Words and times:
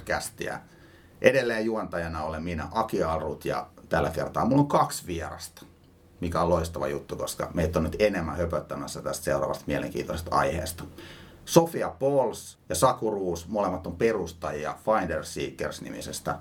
Duunitori-podcastia. 0.00 0.58
Edelleen 1.22 1.64
juontajana 1.64 2.22
olen 2.22 2.42
minä, 2.42 2.68
Aki 2.72 3.02
Alrut, 3.02 3.44
ja 3.44 3.66
tällä 3.88 4.10
kertaa 4.10 4.44
mulla 4.44 4.62
on 4.62 4.68
kaksi 4.68 5.06
vierasta, 5.06 5.62
mikä 6.20 6.40
on 6.40 6.48
loistava 6.48 6.88
juttu, 6.88 7.16
koska 7.16 7.50
meitä 7.54 7.78
on 7.78 7.84
nyt 7.84 7.96
enemmän 7.98 8.36
höpöttämässä 8.36 9.02
tästä 9.02 9.24
seuraavasta 9.24 9.64
mielenkiintoisesta 9.66 10.36
aiheesta. 10.36 10.84
Sofia 11.44 11.88
Pauls 11.88 12.58
ja 12.68 12.74
Saku 12.74 13.10
Ruus, 13.10 13.48
molemmat 13.48 13.86
on 13.86 13.96
perustajia 13.96 14.76
Finder 14.84 15.24
Seekers-nimisestä 15.24 16.34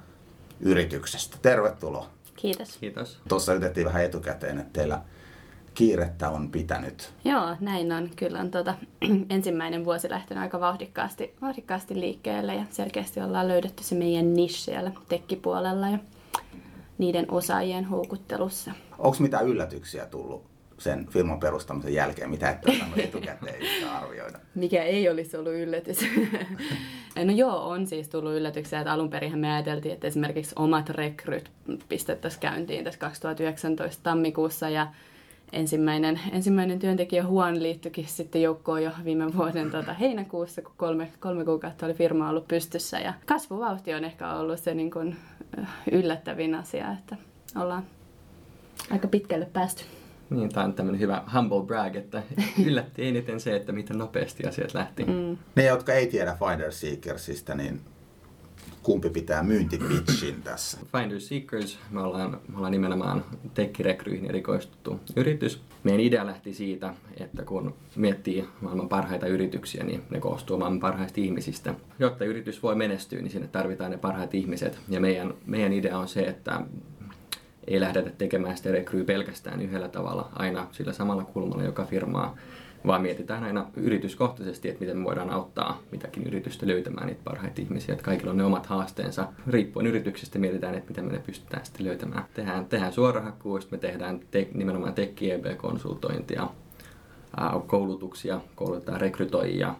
yrityksestä. 0.59 1.37
Tervetuloa. 1.41 2.09
Kiitos. 2.35 2.77
Kiitos. 2.77 3.19
Tuossa 3.27 3.53
yritettiin 3.53 3.85
vähän 3.85 4.03
etukäteen, 4.03 4.59
että 4.59 4.73
teillä 4.73 5.01
kiirettä 5.79 6.29
on 6.29 6.51
pitänyt. 6.51 7.13
Joo, 7.25 7.55
näin 7.59 7.91
on. 7.91 8.09
Kyllä 8.15 8.39
on 8.39 8.51
tuota, 8.51 8.75
ensimmäinen 9.29 9.85
vuosi 9.85 10.09
lähtenyt 10.09 10.41
aika 10.41 10.59
vauhdikkaasti, 10.59 11.33
vauhdikkaasti 11.41 11.99
liikkeelle 11.99 12.55
ja 12.55 12.65
selkeästi 12.69 13.21
ollaan 13.21 13.47
löydetty 13.47 13.83
se 13.83 13.95
meidän 13.95 14.33
niche 14.33 14.57
siellä 14.57 14.91
tekkipuolella 15.09 15.89
ja 15.89 15.97
niiden 16.97 17.31
osaajien 17.31 17.85
houkuttelussa. 17.85 18.71
Onko 18.97 19.17
mitään 19.19 19.47
yllätyksiä 19.47 20.05
tullut 20.05 20.45
sen 20.77 21.07
firman 21.07 21.39
perustamisen 21.39 21.93
jälkeen, 21.93 22.29
mitä 22.29 22.59
osannut 22.67 22.99
etukäteen 22.99 23.89
arvioida? 23.89 24.39
Mikä 24.55 24.83
ei 24.83 25.09
olisi 25.09 25.37
ollut 25.37 25.53
yllätys. 25.53 25.99
no 27.25 27.31
joo, 27.35 27.69
on 27.69 27.87
siis 27.87 28.07
tullut 28.07 28.33
yllätyksiä, 28.33 28.79
että 28.79 28.93
alun 28.93 29.09
perin 29.09 29.39
me 29.39 29.53
ajateltiin, 29.53 29.93
että 29.93 30.07
esimerkiksi 30.07 30.55
omat 30.55 30.89
rekryt 30.89 31.51
pistettäisiin 31.89 32.41
käyntiin 32.41 32.83
tässä 32.83 32.99
2019 32.99 34.03
tammikuussa 34.03 34.69
ja 34.69 34.87
ensimmäinen, 35.53 36.19
ensimmäinen 36.31 36.79
työntekijä 36.79 37.25
Huon 37.25 37.63
liittyikin 37.63 38.07
sitten 38.07 38.41
joukkoon 38.41 38.83
jo 38.83 38.91
viime 39.05 39.33
vuoden 39.37 39.71
tuota, 39.71 39.93
heinäkuussa, 39.93 40.61
kun 40.61 40.73
kolme, 40.77 41.11
kolme 41.19 41.45
kuukautta 41.45 41.85
oli 41.85 41.93
firma 41.93 42.29
ollut 42.29 42.47
pystyssä. 42.47 42.99
Ja 42.99 43.13
kasvuvauhti 43.25 43.93
on 43.93 44.03
ehkä 44.03 44.33
ollut 44.33 44.59
se 44.59 44.73
niin 44.73 44.91
kuin, 44.91 45.15
yllättävin 45.91 46.55
asia, 46.55 46.91
että 46.91 47.15
ollaan 47.55 47.83
aika 48.91 49.07
pitkälle 49.07 49.45
päästy. 49.45 49.83
Niin, 50.29 50.49
tämä 50.49 50.65
on 50.65 50.73
tämmöinen 50.73 51.01
hyvä 51.01 51.23
humble 51.35 51.65
brag, 51.65 51.95
että 51.95 52.23
yllätti 52.65 53.07
eniten 53.07 53.39
se, 53.39 53.55
että 53.55 53.71
miten 53.71 53.97
nopeasti 53.97 54.47
asiat 54.47 54.73
lähti. 54.73 55.03
Mm. 55.03 55.37
Ne, 55.55 55.65
jotka 55.65 55.93
ei 55.93 56.07
tiedä 56.07 56.37
Finder 56.39 56.71
Seekersistä, 56.71 57.55
niin 57.55 57.81
kumpi 58.89 59.09
pitää 59.09 59.43
myyntipitchin 59.43 60.41
tässä? 60.43 60.77
Finder 60.97 61.19
Seekers, 61.19 61.79
me 61.91 62.01
ollaan, 62.01 62.41
me 62.47 62.57
ollaan 62.57 62.71
nimenomaan 62.71 63.23
tekkirekryihin 63.53 64.29
erikoistuttu 64.29 64.99
yritys. 65.15 65.61
Meidän 65.83 65.99
idea 65.99 66.25
lähti 66.25 66.53
siitä, 66.53 66.93
että 67.17 67.43
kun 67.43 67.73
miettii 67.95 68.45
maailman 68.61 68.89
parhaita 68.89 69.27
yrityksiä, 69.27 69.83
niin 69.83 70.01
ne 70.09 70.19
koostuu 70.19 70.57
maailman 70.57 70.79
parhaista 70.79 71.21
ihmisistä. 71.21 71.73
Jotta 71.99 72.25
yritys 72.25 72.63
voi 72.63 72.75
menestyä, 72.75 73.21
niin 73.21 73.31
sinne 73.31 73.47
tarvitaan 73.47 73.91
ne 73.91 73.97
parhaat 73.97 74.35
ihmiset. 74.35 74.79
Ja 74.89 74.99
meidän, 74.99 75.33
meidän 75.45 75.73
idea 75.73 75.97
on 75.97 76.07
se, 76.07 76.21
että 76.21 76.61
ei 77.67 77.79
lähdetä 77.79 78.09
tekemään 78.09 78.57
sitä 78.57 78.71
rekryy 78.71 79.03
pelkästään 79.03 79.61
yhdellä 79.61 79.87
tavalla 79.87 80.29
aina 80.35 80.67
sillä 80.71 80.93
samalla 80.93 81.23
kulmalla 81.23 81.63
joka 81.63 81.85
firmaa, 81.85 82.35
vaan 82.87 83.01
mietitään 83.01 83.43
aina 83.43 83.65
yrityskohtaisesti, 83.75 84.69
että 84.69 84.79
miten 84.79 84.97
me 84.97 85.03
voidaan 85.03 85.29
auttaa 85.29 85.81
mitäkin 85.91 86.27
yritystä 86.27 86.67
löytämään 86.67 87.07
niitä 87.07 87.21
parhaita 87.23 87.61
ihmisiä. 87.61 87.93
Että 87.93 88.05
kaikilla 88.05 88.31
on 88.31 88.37
ne 88.37 88.43
omat 88.43 88.65
haasteensa. 88.65 89.27
Riippuen 89.47 89.87
yrityksestä 89.87 90.39
mietitään, 90.39 90.75
että 90.75 90.89
miten 90.89 91.05
me 91.05 91.11
ne 91.11 91.19
pystytään 91.19 91.65
sitten 91.65 91.85
löytämään. 91.85 92.25
Tehdään, 92.33 92.65
tehdään 92.65 92.93
suorahakkuista, 92.93 93.71
me 93.71 93.77
tehdään 93.77 94.19
te, 94.31 94.47
nimenomaan 94.53 94.93
tekki 94.93 95.29
konsultointia 95.57 96.47
koulutuksia, 97.67 98.41
koulutetaan 98.55 99.01
rekrytoijia 99.01 99.75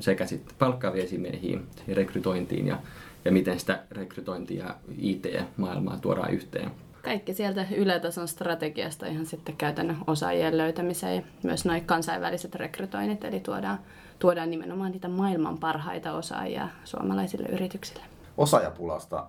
sekä 0.00 0.26
sitten 0.26 0.56
palkkaavia 0.58 1.04
esimiehiin 1.04 1.66
rekrytointiin 1.88 2.66
ja, 2.66 2.78
ja 3.24 3.32
miten 3.32 3.60
sitä 3.60 3.82
rekrytointia 3.90 4.74
IT-maailmaa 4.98 5.98
tuodaan 5.98 6.32
yhteen 6.34 6.70
kaikki 7.02 7.34
sieltä 7.34 7.66
ylätason 7.76 8.28
strategiasta 8.28 9.06
ihan 9.06 9.26
sitten 9.26 9.56
käytännön 9.56 9.96
osaajien 10.06 10.58
löytämiseen 10.58 11.16
ja 11.16 11.22
myös 11.42 11.64
noin 11.64 11.84
kansainväliset 11.84 12.54
rekrytoinnit, 12.54 13.24
eli 13.24 13.40
tuodaan, 13.40 13.78
tuodaan 14.18 14.50
nimenomaan 14.50 14.92
niitä 14.92 15.08
maailman 15.08 15.58
parhaita 15.58 16.12
osaajia 16.12 16.68
suomalaisille 16.84 17.48
yrityksille. 17.48 18.02
Osaajapulasta 18.36 19.26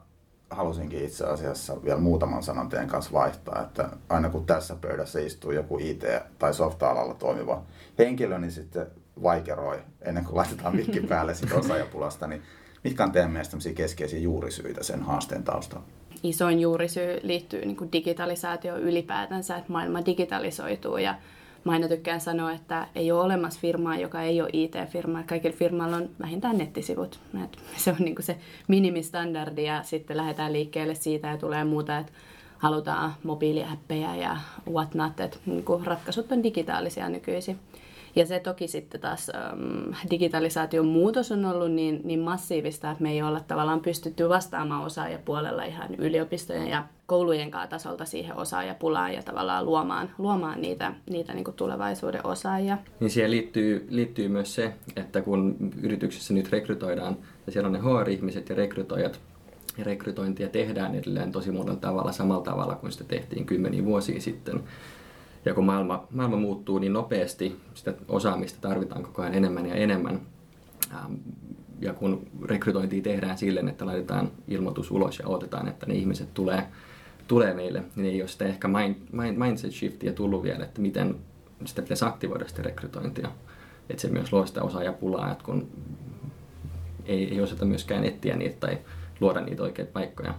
halusinkin 0.50 1.06
itse 1.06 1.26
asiassa 1.26 1.84
vielä 1.84 2.00
muutaman 2.00 2.44
sanan 2.44 2.70
teidän 2.70 2.88
kanssa 2.88 3.12
vaihtaa, 3.12 3.62
että 3.62 3.90
aina 4.10 4.30
kun 4.30 4.46
tässä 4.46 4.76
pöydässä 4.82 5.20
istuu 5.20 5.52
joku 5.52 5.78
IT- 5.80 6.04
tai 6.40 6.54
softa-alalla 6.54 7.14
toimiva 7.14 7.64
henkilö, 7.98 8.40
niin 8.40 8.52
sitten 8.52 8.88
vaikeroi 9.24 9.80
ennen 10.02 10.26
kuin 10.26 10.36
laitetaan 10.36 10.76
mikki 10.76 11.02
päälle 11.02 11.34
siitä 11.36 11.56
osaajapulasta, 11.56 12.28
niin 12.28 12.42
mitkä 12.84 13.04
on 13.04 13.12
teidän 13.12 13.32
mielestä 13.32 13.58
keskeisiä 13.76 14.20
juurisyitä 14.20 14.84
sen 14.84 15.02
haasteen 15.02 15.44
taustalla? 15.44 15.86
Isoin 16.24 16.60
juurisyy 16.60 17.20
liittyy 17.24 17.66
niin 17.66 17.92
digitalisaatioon 17.94 18.82
ylipäätänsä, 18.82 19.58
että 19.58 19.72
maailma 19.72 20.06
digitalisoituu 20.06 20.98
ja 20.98 21.16
mä 21.64 21.72
aina 21.72 21.88
tykkään 21.88 22.22
sanoa, 22.22 22.52
että 22.52 22.88
ei 22.96 23.12
ole 23.12 23.22
olemassa 23.22 23.60
firmaa, 23.60 23.98
joka 23.98 24.22
ei 24.22 24.42
ole 24.42 24.50
IT-firma. 24.54 25.24
Kaikilla 25.24 25.58
firmalla 25.58 25.98
on 25.98 26.10
vähintään 26.22 26.58
nettisivut. 26.58 27.20
Se 27.78 27.92
on 27.92 27.98
niin 28.00 28.16
se 28.20 28.38
minimistandardi 28.68 29.64
ja 29.64 29.84
sitten 29.84 30.18
lähdetään 30.18 30.54
liikkeelle 30.54 30.96
siitä 30.96 31.28
ja 31.28 31.38
tulee 31.38 31.64
muuta, 31.64 31.98
että 31.98 32.12
halutaan 32.58 33.14
mobiiliäppejä 33.24 34.16
ja 34.16 34.38
whatnot, 34.72 35.20
että 35.20 35.38
niin 35.46 35.66
ratkaisut 35.84 36.32
on 36.32 36.44
digitaalisia 36.44 37.10
nykyisin. 37.10 37.60
Ja 38.16 38.26
se 38.26 38.40
toki 38.40 38.68
sitten 38.68 39.02
taas 39.02 39.32
ähm, 39.36 39.94
digitalisaation 40.12 40.88
muutos 40.88 41.32
on 41.32 41.46
ollut 41.46 41.72
niin, 41.72 42.02
niin 42.04 42.20
massiivista, 42.20 42.92
että 42.92 43.04
me 43.04 43.12
ei 43.12 43.22
olla 43.22 43.40
tavallaan 43.40 43.82
pystytty 43.82 44.30
vastaamaan 44.30 44.86
osaajapuolella 44.86 45.64
ihan 45.64 45.96
yliopistojen 45.96 46.68
ja 46.68 46.84
koulujen 47.06 47.52
tasolta 47.70 48.06
siihen 48.06 48.38
osaajapulaan 48.38 49.14
ja 49.14 49.24
tavallaan 49.24 49.66
luomaan, 49.66 50.10
luomaan 50.18 50.62
niitä, 50.62 50.94
niitä 51.10 51.34
niin 51.34 51.54
tulevaisuuden 51.56 52.26
osaajia. 52.26 52.78
Niin 53.00 53.10
siihen 53.10 53.32
liittyy, 53.32 53.88
liittyy 53.90 54.28
myös 54.28 54.56
se, 54.56 54.74
että 54.96 55.22
kun 55.22 55.56
yrityksessä 55.82 56.34
nyt 56.34 56.52
rekrytoidaan 56.52 57.18
ja 57.46 57.52
siellä 57.52 57.68
on 57.68 57.74
ne 57.74 57.80
HR-ihmiset 57.80 58.50
ja 58.50 58.56
rekrytoijat, 58.56 59.20
ja 59.78 59.84
rekrytointia 59.84 60.50
tehdään 60.50 60.96
edelleen 60.96 61.32
tosi 61.32 61.52
monella 61.52 61.80
tavalla 61.80 62.12
samalla 62.12 62.44
tavalla 62.44 62.76
kuin 62.76 62.92
sitä 62.92 63.04
tehtiin 63.04 63.46
kymmeniä 63.46 63.86
vuosia 63.86 64.22
sitten, 64.22 64.64
ja 65.46 65.54
kun 65.54 65.66
maailma, 65.66 66.08
maailma 66.12 66.38
muuttuu 66.38 66.80
niin 66.80 66.94
nopeasti, 66.94 67.60
sitä 67.74 67.94
osaamista 68.08 68.60
tarvitaan 68.62 69.04
koko 69.04 69.22
ajan 69.22 69.34
enemmän 69.34 69.66
ja 69.66 69.76
enemmän. 69.76 70.22
Ähm, 70.94 71.14
ja 71.80 71.94
kun 71.94 72.28
rekrytointia 72.46 73.02
tehdään 73.02 73.38
silleen, 73.38 73.70
että 73.70 73.86
laitetaan 73.86 74.32
ilmoitus 74.48 74.92
ulos 74.92 75.20
ja 75.20 75.28
odotetaan, 75.28 75.68
että 75.68 75.86
ne 75.86 75.94
ihmiset 75.94 76.34
tulee, 76.34 76.68
tulee 77.28 77.54
meille, 77.54 77.84
niin 77.96 78.14
ei 78.14 78.22
ole 78.22 78.28
sitä 78.28 78.46
ehkä 78.46 78.68
mind, 78.68 78.96
mind, 79.12 79.38
mindset 79.38 79.72
shiftia 79.72 80.14
tullut 80.14 80.44
vielä, 80.44 80.64
että 80.64 80.82
miten 80.82 81.16
sitä 81.66 81.82
pitäisi 81.82 82.06
aktivoida 82.06 82.48
sitä 82.48 82.62
rekrytointia. 82.62 83.32
Että 83.90 84.02
se 84.02 84.08
myös 84.08 84.34
luo 84.34 84.46
sitä 84.46 84.64
osaajapulaa, 84.64 85.32
että 85.32 85.44
kun 85.44 85.68
ei, 87.06 87.34
ei 87.34 87.42
osata 87.42 87.66
myöskään 87.66 88.04
etsiä 88.04 88.36
niitä 88.36 88.56
tai 88.60 88.78
luoda 89.20 89.42
niitä 89.42 89.64
oikeita 89.64 89.92
paikkoja. 89.92 90.34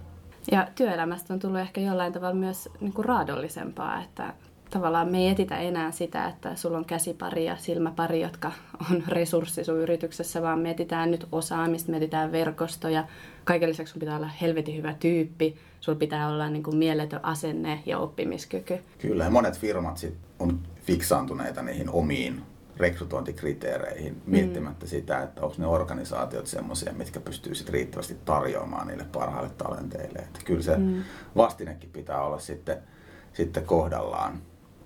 Ja 0.51 0.67
työelämästä 0.75 1.33
on 1.33 1.39
tullut 1.39 1.59
ehkä 1.59 1.81
jollain 1.81 2.13
tavalla 2.13 2.35
myös 2.35 2.69
niin 2.79 2.93
kuin 2.93 3.05
raadollisempaa, 3.05 4.01
että 4.01 4.33
tavallaan 4.73 5.11
me 5.11 5.17
ei 5.17 5.27
etitä 5.27 5.57
enää 5.57 5.91
sitä, 5.91 6.27
että 6.27 6.55
sulla 6.55 6.77
on 6.77 6.85
käsipari 6.85 7.45
ja 7.45 7.57
silmäpari, 7.57 8.21
jotka 8.21 8.51
on 8.91 9.03
resurssi 9.07 9.63
sun 9.63 9.77
yrityksessä, 9.77 10.41
vaan 10.41 10.59
me 10.59 10.71
etitään 10.71 11.11
nyt 11.11 11.27
osaamista, 11.31 11.91
me 11.91 11.97
etitään 11.97 12.31
verkostoja. 12.31 13.07
Kaiken 13.43 13.69
lisäksi 13.69 13.91
sun 13.91 13.99
pitää 13.99 14.17
olla 14.17 14.29
helvetin 14.41 14.77
hyvä 14.77 14.93
tyyppi, 14.93 15.55
sulla 15.79 15.99
pitää 15.99 16.29
olla 16.29 16.49
niin 16.49 16.63
kuin 16.63 16.77
mieletön 16.77 17.25
asenne 17.25 17.83
ja 17.85 17.99
oppimiskyky. 17.99 18.77
Kyllä, 18.97 19.29
monet 19.29 19.59
firmat 19.59 19.97
sit 19.97 20.17
on 20.39 20.59
fiksaantuneita 20.85 21.61
niihin 21.61 21.89
omiin 21.89 22.41
rekrytointikriteereihin, 22.77 24.21
miettimättä 24.25 24.85
mm. 24.85 24.89
sitä, 24.89 25.23
että 25.23 25.41
onko 25.41 25.55
ne 25.57 25.67
organisaatiot 25.67 26.47
semmoisia, 26.47 26.93
mitkä 26.93 27.19
pystyy 27.19 27.55
sit 27.55 27.69
riittävästi 27.69 28.17
tarjoamaan 28.25 28.87
niille 28.87 29.05
parhaille 29.11 29.49
talenteille. 29.49 30.19
Että 30.19 30.39
kyllä 30.45 30.61
se 30.61 30.77
mm. 30.77 31.03
vastinekin 31.35 31.89
pitää 31.89 32.21
olla 32.23 32.39
sitten, 32.39 32.77
sitten 33.33 33.65
kohdallaan. 33.65 34.41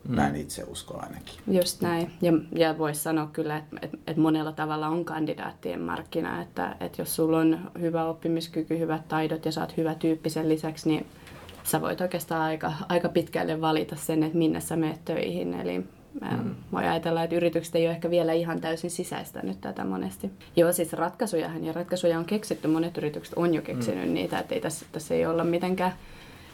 Mm. 0.08 0.16
Näin 0.16 0.36
itse 0.36 0.64
uskon 0.64 1.04
ainakin. 1.04 1.36
Just 1.48 1.82
näin. 1.82 2.12
Ja, 2.22 2.34
ja 2.52 2.78
voisi 2.78 3.02
sanoa 3.02 3.30
kyllä, 3.34 3.58
että 3.58 3.78
et, 3.82 3.92
et 4.08 4.18
monella 4.18 4.52
tavalla 4.52 4.88
on 4.88 5.06
kandidaattien 5.06 5.82
markkina, 5.82 6.42
että 6.42 6.76
et 6.80 6.98
jos 6.98 7.16
sulla 7.16 7.38
on 7.38 7.72
hyvä 7.80 8.06
oppimiskyky, 8.06 8.80
hyvät 8.80 9.08
taidot 9.08 9.46
ja 9.46 9.52
saat 9.52 9.78
hyvä 9.78 9.96
tyyppi 9.96 10.30
sen 10.30 10.50
lisäksi, 10.50 10.90
niin 10.90 11.06
sä 11.64 11.82
voit 11.82 12.02
oikeastaan 12.02 12.42
aika, 12.42 12.74
aika 12.90 13.10
pitkälle 13.10 13.62
valita 13.62 13.96
sen, 13.96 14.24
että 14.24 14.38
minne 14.38 14.62
sä 14.62 14.76
menet 14.76 15.06
töihin. 15.06 15.54
Eli 15.54 15.80
mm. 16.22 16.56
voi 16.72 16.84
ajatella, 16.84 17.24
että 17.24 17.36
yritykset 17.36 17.76
ei 17.76 17.86
ole 17.86 17.94
ehkä 17.94 18.10
vielä 18.10 18.34
ihan 18.34 18.62
täysin 18.62 18.92
sisäistänyt 18.92 19.62
tätä 19.62 19.86
monesti. 19.86 20.32
Joo, 20.56 20.72
siis 20.72 20.94
ratkaisujahan 20.94 21.64
ja 21.64 21.74
ratkaisuja 21.74 22.20
on 22.20 22.26
keksitty. 22.26 22.68
Monet 22.68 22.98
yritykset 22.98 23.34
on 23.38 23.54
jo 23.54 23.62
keksinyt 23.62 24.08
mm. 24.08 24.14
niitä, 24.14 24.40
että 24.40 24.56
ei 24.56 24.62
tässä, 24.62 24.86
tässä 24.92 25.14
ei 25.14 25.26
olla 25.26 25.44
mitenkään 25.44 25.94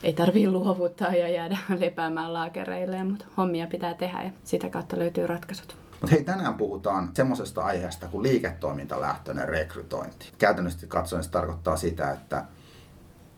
ei 0.04 0.14
tarvii 0.14 0.48
luovuttaa 0.48 1.16
ja 1.16 1.30
jäädä 1.30 1.58
lepäämään 1.80 2.34
laakereille, 2.34 3.04
mutta 3.04 3.26
hommia 3.38 3.68
pitää 3.68 3.94
tehdä 3.94 4.24
ja 4.24 4.32
sitä 4.44 4.70
kautta 4.70 5.00
löytyy 5.00 5.28
ratkaisut. 5.28 5.78
Mutta 5.92 6.16
hei, 6.16 6.24
tänään 6.24 6.54
puhutaan 6.54 7.10
semmoisesta 7.14 7.62
aiheesta 7.62 8.08
kuin 8.08 8.24
liiketoimintalähtöinen 8.24 9.50
rekrytointi. 9.50 10.32
Käytännössä 10.38 10.88
katsoen 10.88 11.24
se 11.24 11.30
tarkoittaa 11.32 11.78
sitä, 11.78 12.12
että 12.12 12.46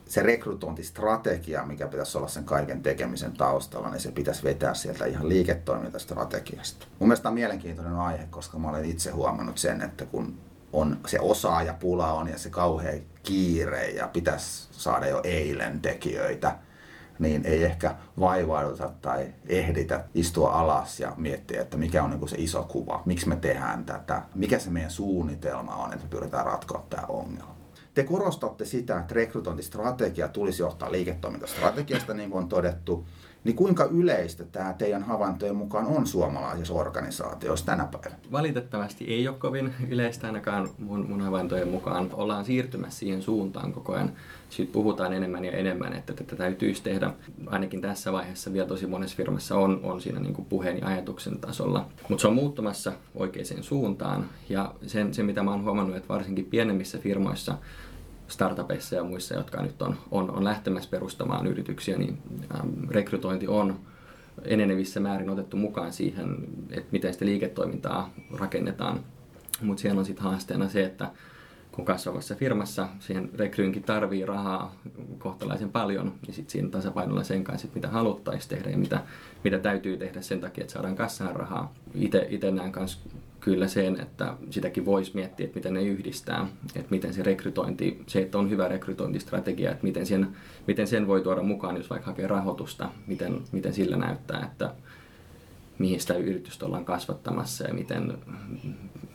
se 0.06 0.24
rekrytointistrategia, 0.24 1.66
mikä 1.66 1.88
pitäisi 1.88 2.18
olla 2.18 2.28
sen 2.28 2.44
kaiken 2.44 2.84
tekemisen 2.84 3.34
taustalla, 3.34 3.90
niin 3.90 4.00
se 4.00 4.12
pitäisi 4.12 4.44
vetää 4.44 4.74
sieltä 4.74 5.06
ihan 5.06 5.30
liiketoimintastrategiasta. 5.30 6.88
Mun 7.00 7.08
mielestä 7.08 7.30
on 7.30 7.36
mielenkiintoinen 7.36 7.96
aihe, 7.96 8.28
koska 8.30 8.60
mä 8.60 8.70
olen 8.70 8.86
itse 8.86 9.12
huomannut 9.12 9.58
sen, 9.58 9.82
että 9.82 10.06
kun 10.06 10.38
on 10.76 11.00
se 11.08 11.20
osaajapula 11.20 12.14
on 12.14 12.28
ja 12.28 12.38
se 12.38 12.50
kauhean 12.50 13.00
kiire 13.24 13.90
ja 13.90 14.08
pitäisi 14.08 14.68
saada 14.72 15.08
jo 15.08 15.22
eilen 15.24 15.82
tekijöitä, 15.82 16.56
niin 17.20 17.46
ei 17.46 17.64
ehkä 17.64 17.96
vaivauduta 18.20 18.92
tai 19.02 19.34
ehditä 19.48 20.04
istua 20.14 20.52
alas 20.52 21.00
ja 21.00 21.14
miettiä, 21.18 21.62
että 21.62 21.78
mikä 21.78 22.04
on 22.04 22.10
niin 22.10 22.30
se 22.30 22.36
iso 22.40 22.64
kuva, 22.64 23.02
miksi 23.06 23.30
me 23.30 23.36
tehdään 23.36 23.86
tätä, 23.86 24.22
mikä 24.36 24.60
se 24.60 24.70
meidän 24.70 24.92
suunnitelma 24.92 25.76
on, 25.76 25.94
että 25.94 26.06
me 26.06 26.10
pyritään 26.10 26.46
ratkoa 26.46 26.86
tämä 26.90 27.08
ongelma. 27.08 27.56
Te 27.94 28.04
korostatte 28.04 28.66
sitä, 28.66 29.00
että 29.00 29.16
rekrytointistrategia 29.16 30.28
tulisi 30.28 30.62
johtaa 30.62 30.92
liiketoimintastrategiasta, 30.92 32.14
niin 32.14 32.30
kuin 32.30 32.44
on 32.44 32.50
todettu, 32.50 33.06
niin 33.46 33.56
kuinka 33.56 33.84
yleistä 33.84 34.44
tämä 34.44 34.74
teidän 34.74 35.04
havaintojen 35.04 35.56
mukaan 35.56 35.86
on 35.86 36.08
suomalaisissa 36.08 36.74
organisaatioissa 36.74 37.66
tänä 37.66 37.88
päivänä? 37.92 38.16
Valitettavasti 38.32 39.06
ei 39.06 39.28
ole 39.28 39.38
kovin 39.38 39.74
yleistä 39.90 40.28
ainakaan 40.28 40.70
mun, 40.78 41.10
mun 41.10 41.22
havaintojen 41.22 41.68
mukaan. 41.68 42.10
Ollaan 42.14 42.46
siirtymässä 42.46 43.00
siihen 43.00 43.22
suuntaan 43.22 43.74
koko 43.74 43.94
ajan. 43.94 44.12
Siitä 44.50 44.74
puhutaan 44.74 45.14
enemmän 45.14 45.46
ja 45.46 45.52
enemmän, 45.52 45.94
että 45.94 46.14
tätä 46.14 46.36
täytyisi 46.36 46.84
tehdä. 46.84 47.14
Ainakin 47.48 47.82
tässä 47.82 48.12
vaiheessa 48.12 48.54
vielä 48.54 48.68
tosi 48.68 48.88
monessa 48.88 49.18
firmassa 49.18 49.56
on, 49.56 49.80
on 49.84 50.02
siinä 50.02 50.20
niin 50.20 50.34
kuin 50.34 50.46
puheen 50.46 50.80
ja 50.80 50.88
ajatuksen 50.88 51.40
tasolla. 51.40 51.86
Mutta 52.10 52.22
se 52.22 52.28
on 52.28 52.36
muuttumassa 52.36 52.94
oikeaan 53.16 53.64
suuntaan. 53.64 54.30
Ja 54.50 54.74
sen, 54.88 55.14
se, 55.14 55.24
mitä 55.24 55.44
mä 55.44 55.52
oon 55.52 55.64
huomannut, 55.64 55.96
että 55.96 56.10
varsinkin 56.10 56.46
pienemmissä 56.46 56.98
firmoissa 56.98 57.58
startupeissa 58.28 58.96
ja 58.96 59.04
muissa, 59.04 59.36
jotka 59.36 59.62
nyt 59.62 59.82
on, 59.82 59.98
on, 60.12 60.32
on 60.32 60.44
lähtemässä 60.44 60.90
perustamaan 60.90 61.48
yrityksiä, 61.48 61.98
niin 61.98 62.18
ähm, 62.56 62.90
rekrytointi 62.90 63.48
on 63.48 63.80
enenevissä 64.44 65.00
määrin 65.00 65.30
otettu 65.30 65.58
mukaan 65.58 65.94
siihen, 65.94 66.38
että 66.72 66.90
miten 66.92 67.14
sitä 67.14 67.26
liiketoimintaa 67.26 68.10
rakennetaan. 68.40 69.00
Mutta 69.62 69.82
siellä 69.82 70.00
on 70.00 70.06
sitten 70.06 70.24
haasteena 70.24 70.70
se, 70.70 70.84
että 70.84 71.12
kun 71.72 71.86
kasvavassa 71.86 72.36
firmassa 72.36 72.88
siihen 73.00 73.30
rekryynkin 73.34 73.84
tarvii 73.84 74.26
rahaa 74.26 74.76
kohtalaisen 75.18 75.72
paljon, 75.72 76.14
niin 76.22 76.34
sitten 76.34 76.52
siinä 76.52 76.70
tasapainolla 76.70 77.24
sen 77.24 77.44
kanssa, 77.44 77.68
mitä 77.76 77.88
haluttaisiin 77.88 78.50
tehdä 78.50 78.70
ja 78.70 78.78
mitä, 78.78 79.04
mitä 79.44 79.60
täytyy 79.60 79.98
tehdä 79.98 80.22
sen 80.22 80.42
takia, 80.42 80.62
että 80.62 80.74
saadaan 80.74 80.96
kassaan 80.96 81.36
rahaa. 81.36 81.74
Itse 82.30 82.52
näen 82.52 82.74
myös 82.76 83.00
kyllä 83.46 83.68
sen, 83.68 84.00
että 84.02 84.34
sitäkin 84.50 84.86
voisi 84.86 85.12
miettiä, 85.14 85.46
että 85.46 85.58
miten 85.58 85.74
ne 85.74 85.84
yhdistää, 85.84 86.48
että 86.76 86.90
miten 86.90 87.14
se 87.14 87.24
rekrytointi, 87.24 88.04
se, 88.08 88.22
että 88.22 88.38
on 88.38 88.50
hyvä 88.50 88.68
rekrytointistrategia, 88.68 89.72
että 89.72 89.84
miten 89.84 90.06
sen, 90.06 90.28
miten 90.68 90.88
sen 90.88 91.08
voi 91.08 91.22
tuoda 91.22 91.42
mukaan, 91.42 91.78
jos 91.78 91.90
vaikka 91.90 92.06
hakee 92.06 92.28
rahoitusta, 92.28 92.90
miten, 93.08 93.42
miten 93.52 93.74
sillä 93.74 93.98
näyttää, 93.98 94.50
että 94.52 94.74
mihin 95.80 96.00
sitä 96.00 96.14
yritystä 96.14 96.66
ollaan 96.66 96.86
kasvattamassa 96.86 97.68
ja 97.68 97.74
miten, 97.74 98.18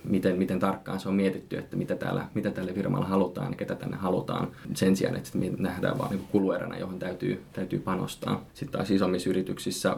miten, 0.04 0.38
miten 0.38 0.58
tarkkaan 0.58 1.00
se 1.00 1.08
on 1.08 1.14
mietitty, 1.14 1.58
että 1.58 1.76
mitä, 1.76 1.96
täällä, 1.96 2.28
mitä 2.34 2.50
tälle 2.50 2.72
firmalle 2.72 3.06
halutaan 3.06 3.52
ja 3.52 3.56
ketä 3.56 3.74
tänne 3.74 3.96
halutaan. 3.96 4.48
Sen 4.74 4.96
sijaan, 4.96 5.16
että 5.16 5.30
nähdään 5.58 5.98
vain 5.98 6.10
niin 6.10 6.28
kulueränä, 6.32 6.78
johon 6.78 6.98
täytyy, 6.98 7.42
täytyy 7.52 7.78
panostaa. 7.78 8.44
Sitten 8.54 8.72
taas 8.72 8.90
isommissa 8.90 9.30
yrityksissä 9.30 9.96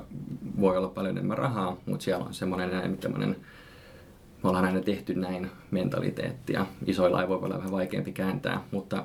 voi 0.61 0.77
olla 0.77 0.89
paljon 0.89 1.17
enemmän 1.17 1.39
rahaa, 1.39 1.77
mutta 1.87 2.05
siellä 2.05 2.25
on 2.25 2.35
semmoinen 2.35 2.71
näin, 2.71 2.99
tämmöinen 2.99 3.37
me 4.43 4.49
ollaan 4.49 4.65
aina 4.65 4.81
tehty 4.81 5.15
näin 5.15 5.51
mentaliteettia. 5.71 6.67
Isoilla 6.87 7.23
ei 7.23 7.29
voi 7.29 7.37
olla 7.37 7.57
vähän 7.57 7.73
vaikeampi 7.73 8.13
kääntää, 8.13 8.65
mutta 8.71 9.05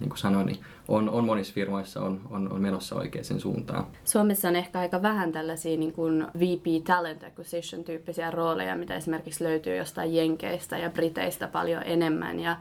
niin 0.00 0.08
kuin 0.08 0.18
sanoin, 0.18 0.46
niin 0.46 0.58
on, 0.88 1.10
on 1.10 1.24
monissa 1.24 1.54
firmoissa 1.54 2.00
on, 2.00 2.20
on, 2.30 2.52
on 2.52 2.60
menossa 2.60 2.96
oikeaan 2.96 3.40
suuntaan. 3.40 3.86
Suomessa 4.04 4.48
on 4.48 4.56
ehkä 4.56 4.78
aika 4.78 5.02
vähän 5.02 5.32
tällaisia 5.32 5.76
niin 5.76 5.92
kuin 5.92 6.26
VP 6.38 6.84
Talent 6.86 7.24
Acquisition 7.24 7.84
tyyppisiä 7.84 8.30
rooleja, 8.30 8.76
mitä 8.76 8.94
esimerkiksi 8.94 9.44
löytyy 9.44 9.76
jostain 9.76 10.14
Jenkeistä 10.14 10.78
ja 10.78 10.90
Briteistä 10.90 11.48
paljon 11.48 11.82
enemmän. 11.82 12.40
Ja, 12.40 12.56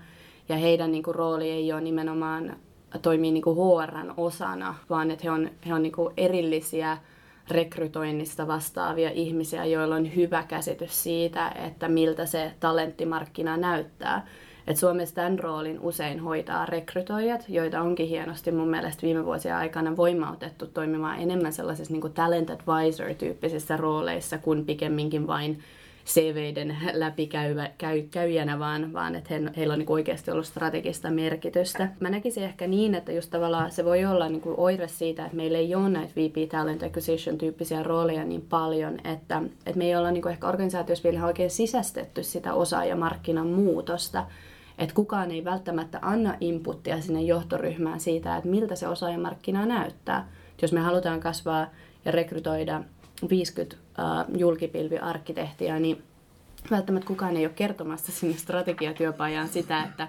ja 0.49 0.57
heidän 0.57 0.91
niin 0.91 1.03
kuin, 1.03 1.15
rooli 1.15 1.49
ei 1.49 1.73
ole 1.73 1.81
nimenomaan 1.81 2.55
toimii 3.01 3.31
niin 3.31 3.43
kuin 3.43 3.57
HRn 3.57 4.13
osana, 4.17 4.75
vaan 4.89 5.11
että 5.11 5.23
he 5.23 5.31
on, 5.31 5.49
he 5.67 5.73
on 5.73 5.83
niin 5.83 5.93
kuin 5.93 6.13
erillisiä 6.17 6.97
rekrytoinnista 7.49 8.47
vastaavia 8.47 9.09
ihmisiä, 9.09 9.65
joilla 9.65 9.95
on 9.95 10.15
hyvä 10.15 10.43
käsitys 10.47 11.03
siitä, 11.03 11.49
että 11.49 11.87
miltä 11.87 12.25
se 12.25 12.51
talenttimarkkina 12.59 13.57
näyttää. 13.57 14.27
Et 14.67 14.77
Suomessa 14.77 15.15
tämän 15.15 15.39
roolin 15.39 15.79
usein 15.79 16.19
hoitaa 16.19 16.65
rekrytoijat, 16.65 17.45
joita 17.49 17.81
onkin 17.81 18.07
hienosti 18.07 18.51
mun 18.51 18.69
mielestä 18.69 19.01
viime 19.01 19.25
vuosien 19.25 19.55
aikana 19.55 19.97
voimautettu 19.97 20.67
toimimaan 20.67 21.19
enemmän 21.19 21.53
sellaisissa 21.53 21.93
niin 21.93 22.13
talent 22.13 22.49
advisor-tyyppisissä 22.49 23.77
rooleissa 23.77 24.37
kuin 24.37 24.65
pikemminkin 24.65 25.27
vain 25.27 25.59
CViden 26.05 26.77
läpikäyjänä, 26.93 28.59
vaan, 28.59 28.93
vaan 28.93 29.15
että 29.15 29.33
he, 29.33 29.41
heillä 29.57 29.73
on 29.73 29.79
niin 29.79 29.91
oikeasti 29.91 30.31
ollut 30.31 30.45
strategista 30.45 31.11
merkitystä. 31.11 31.89
Mä 31.99 32.09
näkisin 32.09 32.43
ehkä 32.43 32.67
niin, 32.67 32.95
että 32.95 33.11
just 33.11 33.29
tavallaan 33.29 33.71
se 33.71 33.85
voi 33.85 34.05
olla 34.05 34.29
niin 34.29 34.41
kuin 34.41 34.55
oire 34.57 34.87
siitä, 34.87 35.25
että 35.25 35.37
meillä 35.37 35.57
ei 35.57 35.75
ole 35.75 35.89
näitä 35.89 36.13
VP 36.15 36.49
Talent 36.49 36.83
Acquisition-tyyppisiä 36.83 37.83
rooleja 37.83 38.23
niin 38.23 38.45
paljon, 38.49 38.99
että, 39.03 39.41
että 39.65 39.77
me 39.77 39.85
ei 39.85 39.95
olla 39.95 40.11
niin 40.11 40.21
kuin 40.21 40.31
ehkä 40.31 40.47
organisaatiossa 40.47 41.09
vielä 41.09 41.25
oikein 41.25 41.49
sisästetty 41.49 42.23
sitä 42.23 42.53
osaajamarkkinan 42.53 43.47
muutosta. 43.47 44.25
Että 44.77 44.95
kukaan 44.95 45.31
ei 45.31 45.43
välttämättä 45.43 45.99
anna 46.01 46.35
inputtia 46.39 47.01
sinne 47.01 47.21
johtoryhmään 47.21 47.99
siitä, 47.99 48.37
että 48.37 48.49
miltä 48.49 48.75
se 48.75 48.87
osaajamarkkina 48.87 49.65
näyttää. 49.65 50.27
Jos 50.61 50.73
me 50.73 50.79
halutaan 50.79 51.19
kasvaa 51.19 51.67
ja 52.05 52.11
rekrytoida 52.11 52.83
50 53.29 53.75
uh, 53.75 54.37
julkipilviarkkitehtiä, 54.39 55.79
niin 55.79 56.03
välttämättä 56.71 57.07
kukaan 57.07 57.37
ei 57.37 57.45
ole 57.45 57.53
kertomassa 57.55 58.11
sinne 58.11 58.37
strategiatyöpajaan 58.37 59.47
sitä, 59.47 59.83
että 59.83 60.07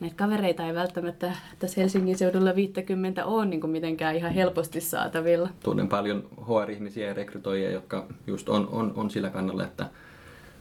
näitä 0.00 0.16
kavereita 0.16 0.66
ei 0.66 0.74
välttämättä 0.74 1.32
tässä 1.58 1.80
Helsingin 1.80 2.18
seudulla 2.18 2.54
50 2.54 3.24
ole 3.24 3.46
niin 3.46 3.60
kuin 3.60 3.70
mitenkään 3.70 4.16
ihan 4.16 4.32
helposti 4.32 4.80
saatavilla. 4.80 5.48
Tunnen 5.62 5.88
paljon 5.88 6.28
HR-ihmisiä 6.46 7.06
ja 7.06 7.14
rekrytoijia, 7.14 7.70
jotka 7.70 8.06
just 8.26 8.48
on, 8.48 8.68
on, 8.72 8.92
on 8.96 9.10
sillä 9.10 9.30
kannalla, 9.30 9.64
että 9.64 9.90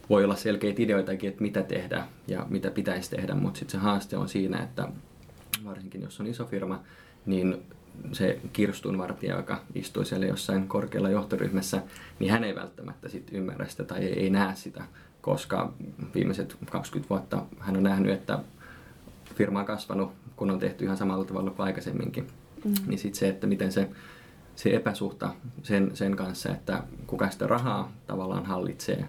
voi 0.09 0.23
olla 0.23 0.35
selkeitä 0.35 0.81
ideoitakin, 0.81 1.29
että 1.29 1.41
mitä 1.41 1.63
tehdä 1.63 2.03
ja 2.27 2.45
mitä 2.49 2.71
pitäisi 2.71 3.09
tehdä, 3.09 3.35
mutta 3.35 3.59
sitten 3.59 3.79
se 3.79 3.85
haaste 3.85 4.17
on 4.17 4.29
siinä, 4.29 4.63
että 4.63 4.87
varsinkin 5.65 6.01
jos 6.01 6.19
on 6.19 6.27
iso 6.27 6.45
firma, 6.45 6.79
niin 7.25 7.63
se 8.11 8.39
kirstunvartija, 8.53 9.37
joka 9.37 9.61
istui 9.75 10.05
siellä 10.05 10.25
jossain 10.25 10.67
korkealla 10.67 11.09
johtoryhmässä, 11.09 11.81
niin 12.19 12.31
hän 12.31 12.43
ei 12.43 12.55
välttämättä 12.55 13.09
sit 13.09 13.29
ymmärrä 13.31 13.67
sitä 13.67 13.83
tai 13.83 13.99
ei, 13.99 14.19
ei 14.19 14.29
näe 14.29 14.55
sitä, 14.55 14.83
koska 15.21 15.73
viimeiset 16.15 16.57
20 16.71 17.09
vuotta 17.09 17.45
hän 17.59 17.77
on 17.77 17.83
nähnyt, 17.83 18.11
että 18.11 18.39
firma 19.35 19.59
on 19.59 19.65
kasvanut, 19.65 20.11
kun 20.35 20.51
on 20.51 20.59
tehty 20.59 20.85
ihan 20.85 20.97
samalla 20.97 21.25
tavalla 21.25 21.51
kuin 21.51 21.65
aikaisemminkin. 21.65 22.27
Mm. 22.65 22.73
Niin 22.87 22.99
sitten 22.99 23.19
se, 23.19 23.29
että 23.29 23.47
miten 23.47 23.71
se, 23.71 23.89
se 24.55 24.75
epäsuhta 24.75 25.33
sen, 25.63 25.91
sen 25.93 26.15
kanssa, 26.15 26.49
että 26.49 26.83
kuka 27.07 27.29
sitä 27.29 27.47
rahaa 27.47 27.91
tavallaan 28.07 28.45
hallitsee 28.45 29.05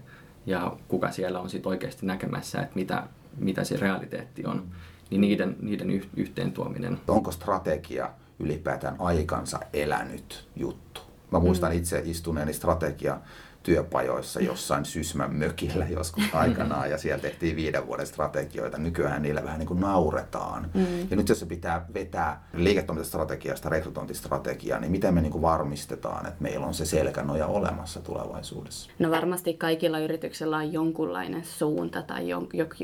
ja 0.46 0.76
kuka 0.88 1.10
siellä 1.10 1.40
on 1.40 1.50
sitten 1.50 1.70
oikeasti 1.70 2.06
näkemässä, 2.06 2.60
että 2.60 2.74
mitä, 2.74 3.06
mitä 3.36 3.64
se 3.64 3.76
realiteetti 3.76 4.46
on, 4.46 4.64
niin 5.10 5.20
niiden, 5.20 5.56
niiden 5.62 6.02
yhteen 6.16 6.52
tuominen. 6.52 6.98
Onko 7.08 7.30
strategia 7.30 8.10
ylipäätään 8.40 8.96
aikansa 8.98 9.60
elänyt 9.72 10.48
juttu. 10.56 11.00
Mä 11.30 11.38
muistan 11.38 11.72
mm. 11.72 11.78
itse 11.78 12.02
istuneeni 12.04 12.52
strategia 12.52 13.20
työpajoissa 13.62 14.40
jossain 14.40 14.84
Sysmän 14.84 15.34
mökillä 15.34 15.86
joskus 15.98 16.24
aikanaan 16.32 16.90
ja 16.90 16.98
siellä 16.98 17.22
tehtiin 17.22 17.56
viiden 17.56 17.86
vuoden 17.86 18.06
strategioita. 18.06 18.78
Nykyään 18.78 19.22
niillä 19.22 19.44
vähän 19.44 19.58
niin 19.58 19.66
kuin 19.66 19.80
nauretaan. 19.80 20.70
Mm. 20.74 20.86
Ja 21.10 21.16
nyt 21.16 21.28
jos 21.28 21.40
se 21.40 21.46
pitää 21.46 21.86
vetää 21.94 22.44
liiketoimintastrategiasta 22.52 23.68
rekrytointistrategiaa, 23.68 24.80
niin 24.80 24.90
miten 24.90 25.14
me 25.14 25.20
niin 25.20 25.32
kuin 25.32 25.42
varmistetaan, 25.42 26.26
että 26.26 26.42
meillä 26.42 26.66
on 26.66 26.74
se 26.74 26.86
selkänoja 26.86 27.46
olemassa 27.46 28.00
tulevaisuudessa? 28.00 28.90
No 28.98 29.10
varmasti 29.10 29.54
kaikilla 29.54 29.98
yrityksillä 29.98 30.56
on 30.56 30.72
jonkunlainen 30.72 31.44
suunta 31.44 32.02
tai 32.02 32.28